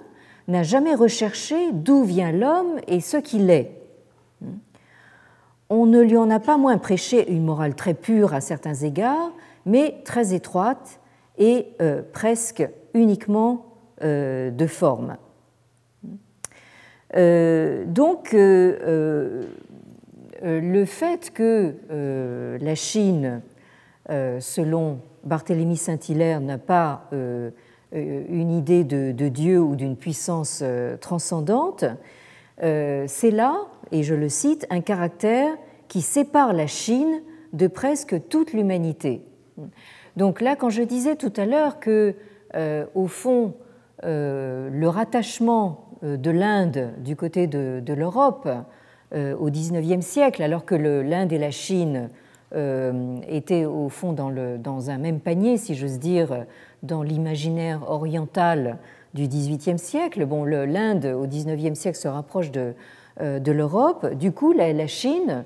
[0.48, 3.72] n'a jamais recherché d'où vient l'homme et ce qu'il est.
[5.70, 9.32] On ne lui en a pas moins prêché une morale très pure à certains égards,
[9.66, 11.00] mais très étroite
[11.38, 13.66] et euh, presque uniquement
[14.04, 15.18] euh, de forme.
[17.16, 19.46] Euh, donc, le
[20.86, 21.76] fait que
[22.62, 23.41] la Chine,
[24.08, 27.10] selon Barthélemy Saint-Hilaire, n'a pas
[27.96, 30.64] une idée de, Dieu ou d'une puissance
[31.02, 31.86] transcendante,
[32.62, 33.56] c'est là,
[33.91, 35.56] et je le cite, un caractère
[35.88, 37.22] qui sépare la Chine
[37.54, 39.22] de presque toute l'humanité.
[40.16, 42.16] Donc là, quand je disais tout à l'heure que,
[42.56, 43.54] euh, au fond,
[44.04, 48.48] euh, le rattachement euh, de l'Inde du côté de, l'Europe
[49.14, 52.10] au XIXe siècle, alors que l'Inde et la Chine
[53.30, 56.46] étaient au fond dans, dans, un même panier, si j'ose dire,
[56.86, 58.78] dans l'imaginaire oriental
[59.14, 60.26] du XVIIIe siècle.
[60.26, 62.74] Bon, l'Inde au XIXe siècle se rapproche de,
[63.20, 64.14] de l'Europe.
[64.16, 65.46] Du coup, la, Chine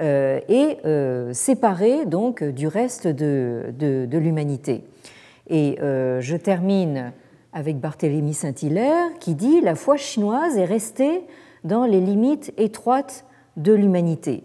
[0.00, 4.84] euh, et euh, séparé donc du reste de, de, l'humanité.
[5.48, 7.12] Et euh, je termine
[7.52, 11.22] avec Barthélemy Saint-Hilaire qui dit La foi chinoise est restée
[11.64, 13.24] dans les limites étroites
[13.56, 14.44] de l'humanité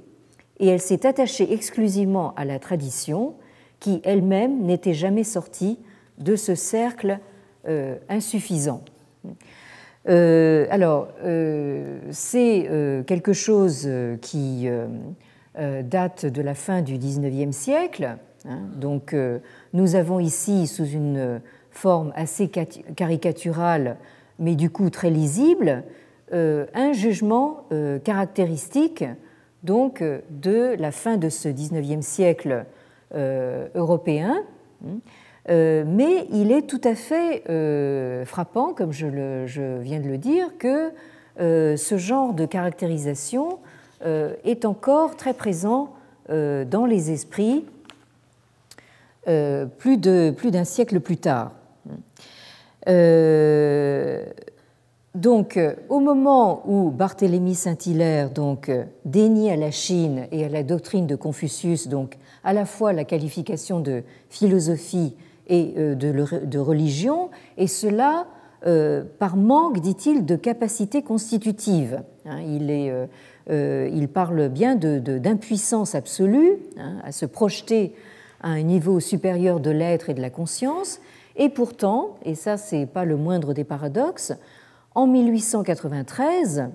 [0.61, 3.33] et elle s'est attachée exclusivement à la tradition
[3.79, 5.79] qui elle-même n'était jamais sortie
[6.21, 7.19] de ce cercle
[8.09, 8.83] insuffisant.
[10.05, 11.09] alors,
[12.11, 13.89] c'est quelque chose
[14.21, 14.69] qui
[15.59, 18.15] euh, date de la fin du XIXe siècle.
[18.47, 18.59] Hein.
[18.77, 19.39] donc euh,
[19.73, 21.41] nous avons ici, sous une
[21.71, 23.97] forme assez caricaturale,
[24.39, 25.83] mais du coup très lisible,
[26.31, 27.65] euh, un jugement
[28.05, 29.03] caractéristique
[29.63, 32.65] donc de la fin de ce XIXe siècle
[33.13, 34.43] européen.
[34.87, 34.99] Hein.
[35.49, 37.43] Mais il est tout à fait
[38.25, 40.91] frappant, comme je, viens de le dire, que
[41.37, 43.59] ce genre de caractérisation
[44.03, 45.93] est encore très présent
[46.29, 47.65] dans les esprits
[49.25, 51.51] plus d'un siècle plus tard.
[55.13, 60.49] Donc, euh, au moment où Barthélemy Saint-Hilaire donc euh, dénie à la Chine et à
[60.49, 65.13] la doctrine de Confucius donc à la fois la qualification de philosophie
[65.47, 68.27] et euh, de religion, et cela
[69.17, 72.03] par manque, dit-il, de capacité constitutive.
[72.27, 72.41] Hein,
[73.49, 77.95] il, parle bien d'impuissance absolue hein, à se projeter
[78.39, 80.99] à un niveau supérieur de l'être et de la conscience,
[81.37, 84.33] et pourtant, et ça c'est pas le moindre des paradoxes,
[84.93, 86.69] en 1893,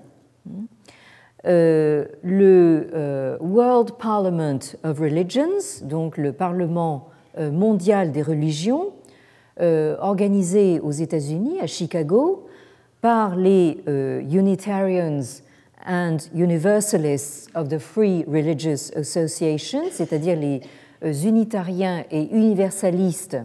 [1.45, 8.93] euh, le euh, World Parliament of Religions, donc le Parlement euh, mondial des religions,
[9.59, 12.45] organisé aux États-Unis, à Chicago,
[13.01, 15.23] par les Unitarians
[15.83, 20.61] and Universalists of the Free Religious Association, c'est-à-dire les
[21.25, 23.37] unitariens et universalistes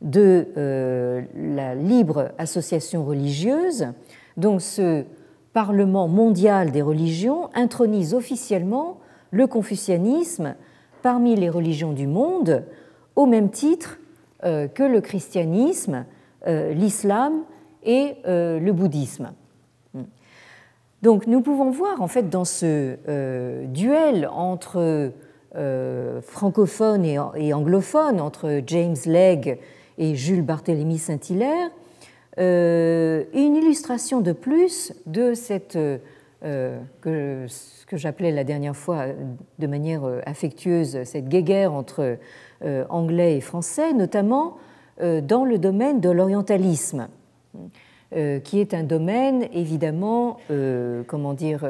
[0.00, 3.88] de euh, la libre association religieuse.
[4.36, 5.04] Donc ce
[5.52, 8.98] Parlement mondial des religions intronise officiellement
[9.30, 10.54] le confucianisme
[11.02, 12.64] parmi les religions du monde
[13.18, 13.98] au même titre
[14.44, 16.06] euh, que le christianisme,
[16.46, 17.42] euh, l'islam
[17.84, 19.32] et le bouddhisme.
[21.02, 22.96] Donc nous pouvons voir en fait dans ce
[23.66, 25.12] duel entre
[26.22, 29.56] francophones et anglophones, entre James Legge
[29.96, 31.70] et Jules Barthélemy Saint-Hilaire,
[32.38, 35.32] euh, une illustration de plus de
[36.44, 39.06] euh, ce que j'appelais la dernière fois
[39.58, 42.16] de manière affectueuse, cette guéguerre entre euh,
[42.88, 44.56] anglais et français, notamment
[45.00, 47.08] dans le domaine de l'orientalisme,
[48.12, 50.38] qui est un domaine évidemment,
[51.06, 51.68] comment dire,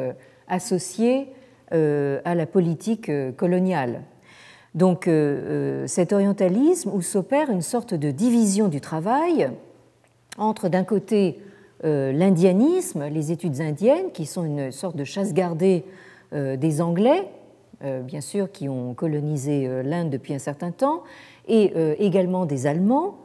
[0.49, 1.29] associé
[1.71, 4.03] à la politique coloniale.
[4.75, 5.13] Donc euh,
[5.83, 9.51] euh, cet orientalisme où s'opère une sorte de division du travail
[10.37, 11.41] entre d'un côté
[11.85, 15.85] euh, l'indianisme, les études indiennes, qui sont une sorte de chasse gardée
[16.31, 17.27] des Anglais,
[17.81, 21.05] bien sûr, qui ont colonisé l'Inde depuis un certain temps,
[21.47, 23.19] et également des Allemands,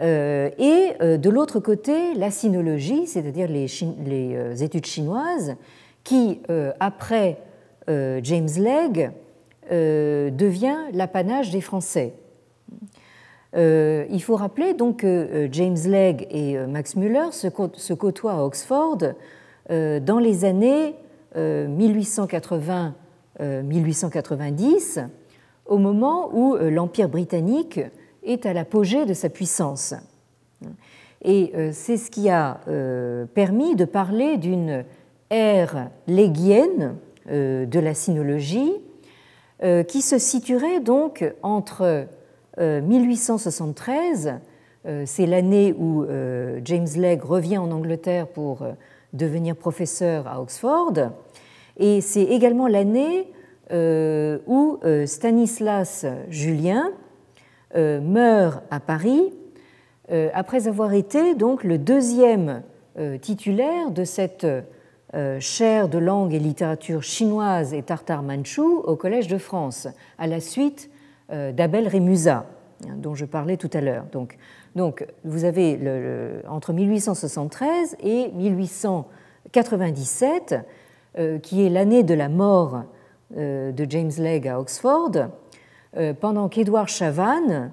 [0.00, 5.56] et de l'autre côté la sinologie, c'est-à-dire les, études chinoises,
[6.04, 6.40] qui,
[6.80, 7.38] après
[7.88, 9.10] James Legge,
[9.70, 12.14] euh, devient l'apanage des Français.
[13.54, 18.44] Euh, il faut rappeler donc que euh, James Legge et Max Muller se, côtoient à
[18.44, 18.98] Oxford
[19.68, 20.94] dans les années
[23.40, 25.06] 1880-1890,
[25.66, 27.80] au moment où l'Empire britannique
[28.22, 29.94] est à l'apogée de sa puissance.
[31.22, 32.60] Et c'est ce qui a
[33.34, 34.84] permis de parler d'une
[35.30, 38.72] ère léguienne de la sinologie
[39.64, 42.06] euh, qui se situerait donc entre
[42.60, 44.30] 1873, euh,
[44.86, 46.06] euh, c'est l'année où
[46.64, 48.64] James Legge revient en Angleterre pour
[49.12, 50.92] devenir professeur à Oxford,
[51.78, 53.28] et c'est également l'année
[53.70, 56.90] où Stanislas Julien
[57.74, 59.30] meurt à Paris
[60.32, 62.62] après avoir été donc le deuxième
[63.20, 64.46] titulaire de cette
[65.14, 70.26] euh, chaire de langue et littérature chinoise et tartare manchou au Collège de France, à
[70.26, 70.90] la suite
[71.32, 72.44] euh, d'Abel Rémusat,
[72.84, 74.04] hein, dont je parlais tout à l'heure.
[74.12, 74.36] Donc,
[74.76, 75.80] donc, vous avez
[76.46, 80.58] entre 1873 et 1897, euh,
[81.42, 82.84] qui est l'année de la mort
[83.36, 85.10] de James Legge à Oxford,
[86.20, 87.72] pendant qu'Édouard Chavannes,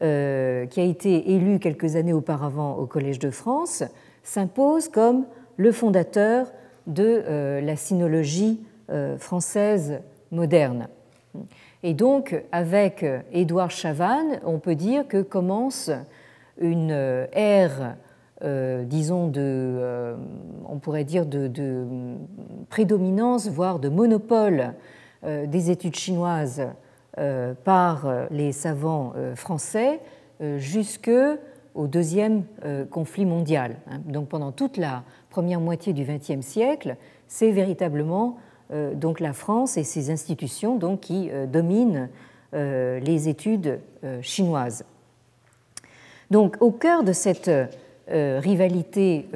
[0.00, 3.84] qui a été élu quelques années auparavant au Collège de France,
[4.22, 5.26] s'impose comme
[5.56, 6.46] le fondateur
[6.86, 8.60] de euh, la sinologie
[8.90, 10.88] euh, française moderne.
[11.82, 15.90] Et donc, avec Édouard Chavannes, on peut dire que commence
[16.60, 16.90] une
[17.32, 17.96] ère,
[18.44, 20.14] euh, disons, de,
[20.68, 21.50] on pourrait dire, de,
[22.68, 24.74] prédominance, voire de monopole
[25.24, 26.62] des études chinoises
[27.64, 30.00] par les savants français
[30.56, 31.10] jusque
[31.74, 32.42] au deuxième
[32.90, 33.76] conflit mondial.
[33.88, 34.00] Hein.
[34.04, 36.96] Donc, pendant toute la première moitié du XXe siècle,
[37.28, 38.38] c'est véritablement
[38.72, 42.08] euh, donc la France et ses institutions donc, qui euh, dominent
[42.54, 43.80] euh, les études
[44.20, 44.84] chinoises.
[46.30, 47.50] Donc, au cœur de cette
[48.12, 49.26] rivalité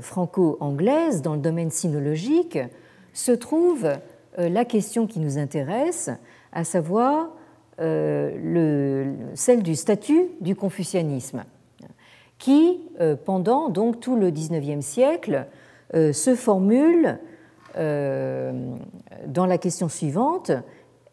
[0.00, 2.58] franco-anglaise dans le domaine sinologique
[3.14, 3.88] se trouve
[4.36, 6.10] la question qui nous intéresse,
[6.52, 7.30] à savoir
[7.78, 11.44] le, celle du statut du confucianisme
[12.38, 15.46] qui, euh, pendant donc tout le XIXe siècle,
[15.94, 17.18] se formule
[17.74, 20.52] dans la question suivante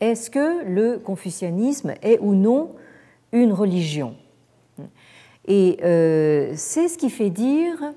[0.02, 2.72] est-ce que le confucianisme est ou non
[3.32, 4.16] une religion?
[5.48, 5.78] Et
[6.56, 7.94] c'est ce qui fait dire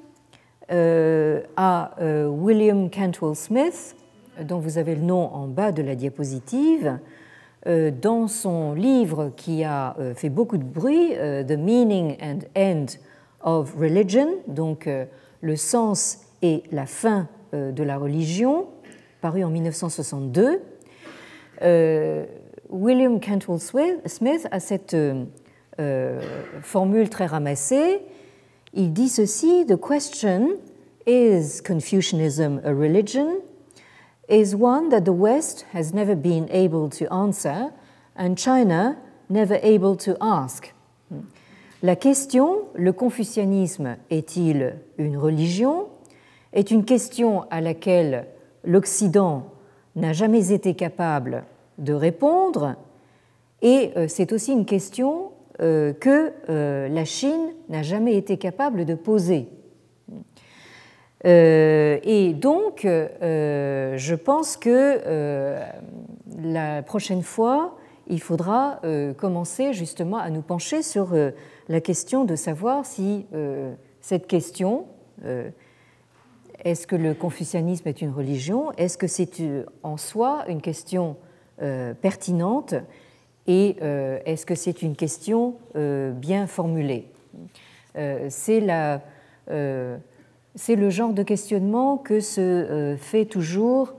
[0.69, 1.97] à
[2.29, 3.97] William Cantwell Smith,
[4.45, 6.99] dont vous avez le nom en bas de la diapositive,
[7.67, 12.39] euh, dans son livre qui a euh, fait beaucoup de bruit, euh, The Meaning and
[12.57, 12.87] End
[13.43, 14.89] of Religion, donc
[15.41, 18.67] le sens et la fin de la religion,
[19.21, 20.61] paru en 1962,
[22.69, 24.97] William Cantwell Smith a cette
[26.63, 28.01] formule très ramassée.
[28.75, 30.51] Il dit ceci The question
[31.07, 33.41] is Confucianism a religion?
[34.29, 37.71] is one that the West has never been able to answer
[38.17, 38.97] and China
[39.31, 40.75] never able to ask.
[41.83, 45.89] La question, le confucianisme est-il une religion
[46.53, 48.27] est une question à laquelle
[48.65, 49.47] l'Occident
[49.97, 51.45] n'a jamais été capable
[51.79, 52.75] de répondre
[53.63, 58.85] et euh, c'est aussi une question euh, que euh, la Chine n'a jamais été capable
[58.85, 59.49] de poser.
[61.27, 65.61] Euh, et donc, euh, je pense que euh,
[66.41, 67.77] la prochaine fois,
[68.09, 68.81] il faudra
[69.19, 71.15] commencer justement à nous pencher sur
[71.69, 73.27] la question de savoir si
[74.01, 74.87] cette question,
[76.65, 79.43] est-ce que le confucianisme est une religion, est-ce que c'est
[79.83, 81.19] en soi une question
[82.01, 82.77] pertinente?
[83.49, 83.77] Et
[84.25, 87.07] est-ce que c'est une question bien formulée?
[88.29, 89.03] C'est la
[90.59, 93.95] c'est le genre de questionnement que se euh, fait toujours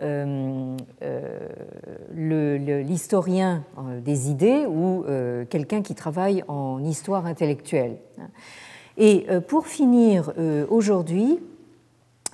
[0.00, 3.64] euh, euh, l'historien
[4.04, 5.04] des idées ou
[5.50, 7.96] quelqu'un qui travaille en histoire intellectuelle.
[8.96, 10.32] Et pour finir
[10.68, 11.40] aujourd'hui,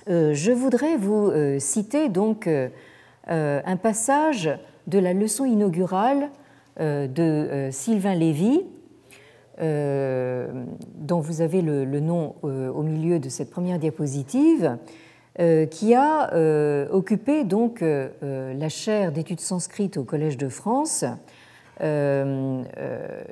[0.07, 2.47] je voudrais vous citer donc
[3.27, 4.49] un passage
[4.87, 6.29] de la leçon inaugurale
[6.79, 8.61] de Sylvain Lévy,
[9.61, 10.47] euh,
[10.95, 14.77] dont vous avez le, nom euh, au milieu de cette première diapositive,
[15.39, 16.31] euh, qui a
[16.91, 21.05] occupé donc la chaire d'études sanskrites au Collège de France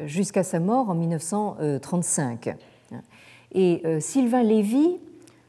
[0.05, 2.55] jusqu'à sa mort en 1935.
[3.53, 4.97] Et Sylvain Lévy,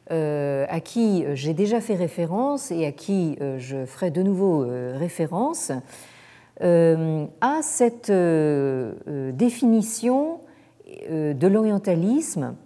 [0.09, 5.73] à qui j'ai déjà fait référence et à qui je ferai de nouveau référence,
[6.63, 10.41] a cette définition
[11.09, 12.57] euh, de l'orientalisme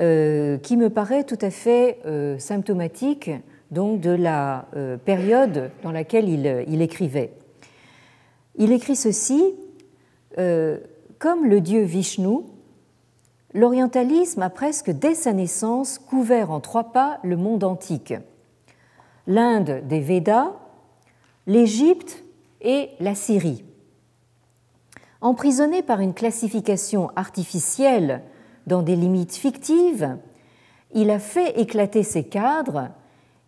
[0.00, 3.30] euh, qui me paraît tout à fait euh, symptomatique
[3.70, 4.66] donc, de la
[5.04, 7.32] période dans laquelle il, écrivait.
[8.56, 9.54] Il écrit ceci
[10.36, 12.38] Comme le dieu Vishnu,
[13.54, 18.14] l'orientalisme a presque dès sa naissance couvert en trois pas le monde antique
[19.28, 20.50] l'Inde des Védas,
[21.46, 22.24] l'Égypte
[22.60, 23.64] et la Syrie.
[25.20, 28.22] Emprisonné par une classification artificielle
[28.66, 30.16] dans des limites fictives,
[30.92, 32.88] il a fait éclater ses cadres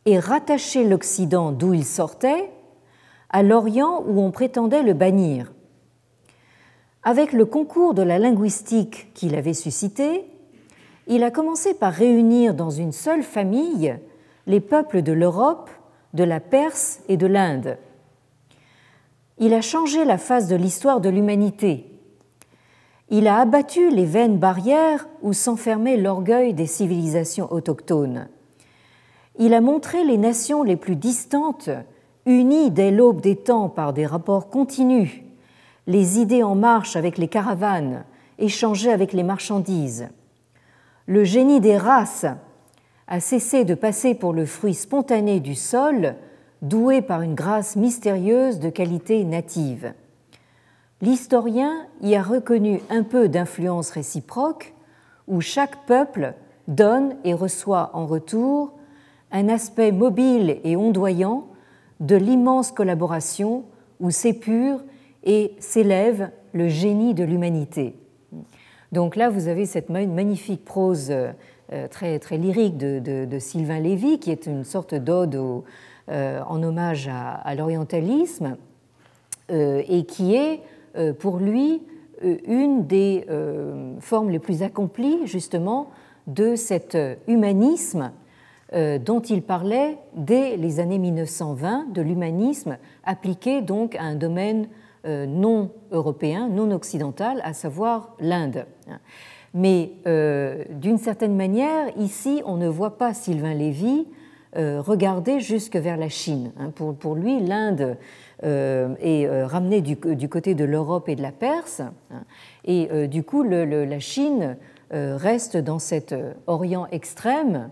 [0.05, 2.51] et rattaché l'Occident d'où il sortait
[3.31, 5.53] à l'Orient où on prétendait le bannir.
[7.03, 10.25] Avec le concours de la linguistique qu'il avait suscité,
[11.09, 13.97] il a commencé par réunir dans une seule famille
[14.47, 15.71] les peuples de l'Europe,
[16.15, 17.79] de la Perse et de l'Inde
[19.39, 21.87] il a changé la face de l'histoire de l'humanité.
[23.09, 28.29] Il a abattu les vaines barrières où s'enfermait l'orgueil des civilisations autochtones.
[29.39, 31.71] Il a montré les nations les plus distantes,
[32.27, 35.23] unies dès l'aube des temps par des rapports continus,
[35.87, 38.05] les idées en marche avec les caravanes,
[38.39, 40.09] échangées avec les marchandises.
[41.07, 42.27] Le génie des races
[43.09, 46.15] a cessé de passer pour le fruit spontané du sol
[46.63, 49.93] doué par une grâce mystérieuse de qualité native.
[51.01, 54.73] L'historien y a reconnu un peu d'influence réciproque
[55.27, 56.35] où chaque peuple
[56.69, 58.73] donne et reçoit en retour
[59.33, 61.49] un aspect mobile et ondoyant
[62.01, 63.65] de l'immense collaboration
[63.99, 64.81] où s'épure
[65.25, 67.97] et s'élève le génie de l'humanité.
[68.93, 71.33] Donc là, vous avez cette magnifique prose euh,
[71.89, 75.65] très, très lyrique de, Sylvain Lévy, qui est une sorte d'ode au,
[76.09, 78.57] en hommage à, l'orientalisme
[79.51, 80.61] euh, et qui est
[80.97, 81.83] euh, pour lui
[82.47, 83.27] une des
[83.99, 85.91] formes les plus accomplies justement
[86.29, 86.97] de cet
[87.27, 88.13] humanisme
[88.73, 94.69] dont il parlait dès les années 1920, de l'humanisme appliqué donc à un domaine
[95.05, 98.67] non européen, non occidental, à savoir l'Inde.
[99.53, 99.95] Mais
[100.71, 104.07] d'une certaine manière, ici, on ne voit pas Sylvain Lévy
[104.55, 106.53] regarder jusque vers la Chine.
[106.59, 106.71] Hein.
[106.71, 107.97] Pour, lui, l'Inde
[108.43, 112.25] est ramenée du, côté de l'Europe et de la Perse, hein.
[112.65, 114.57] et du coup, la Chine
[114.91, 116.15] reste dans cet
[116.47, 117.71] Orient extrême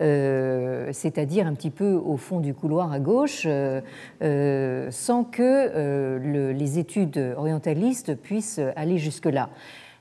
[0.00, 3.80] euh, c'est-à-dire un petit peu au fond du couloir à gauche, euh,
[4.22, 9.50] euh, sans que les études orientalistes puissent aller jusque-là.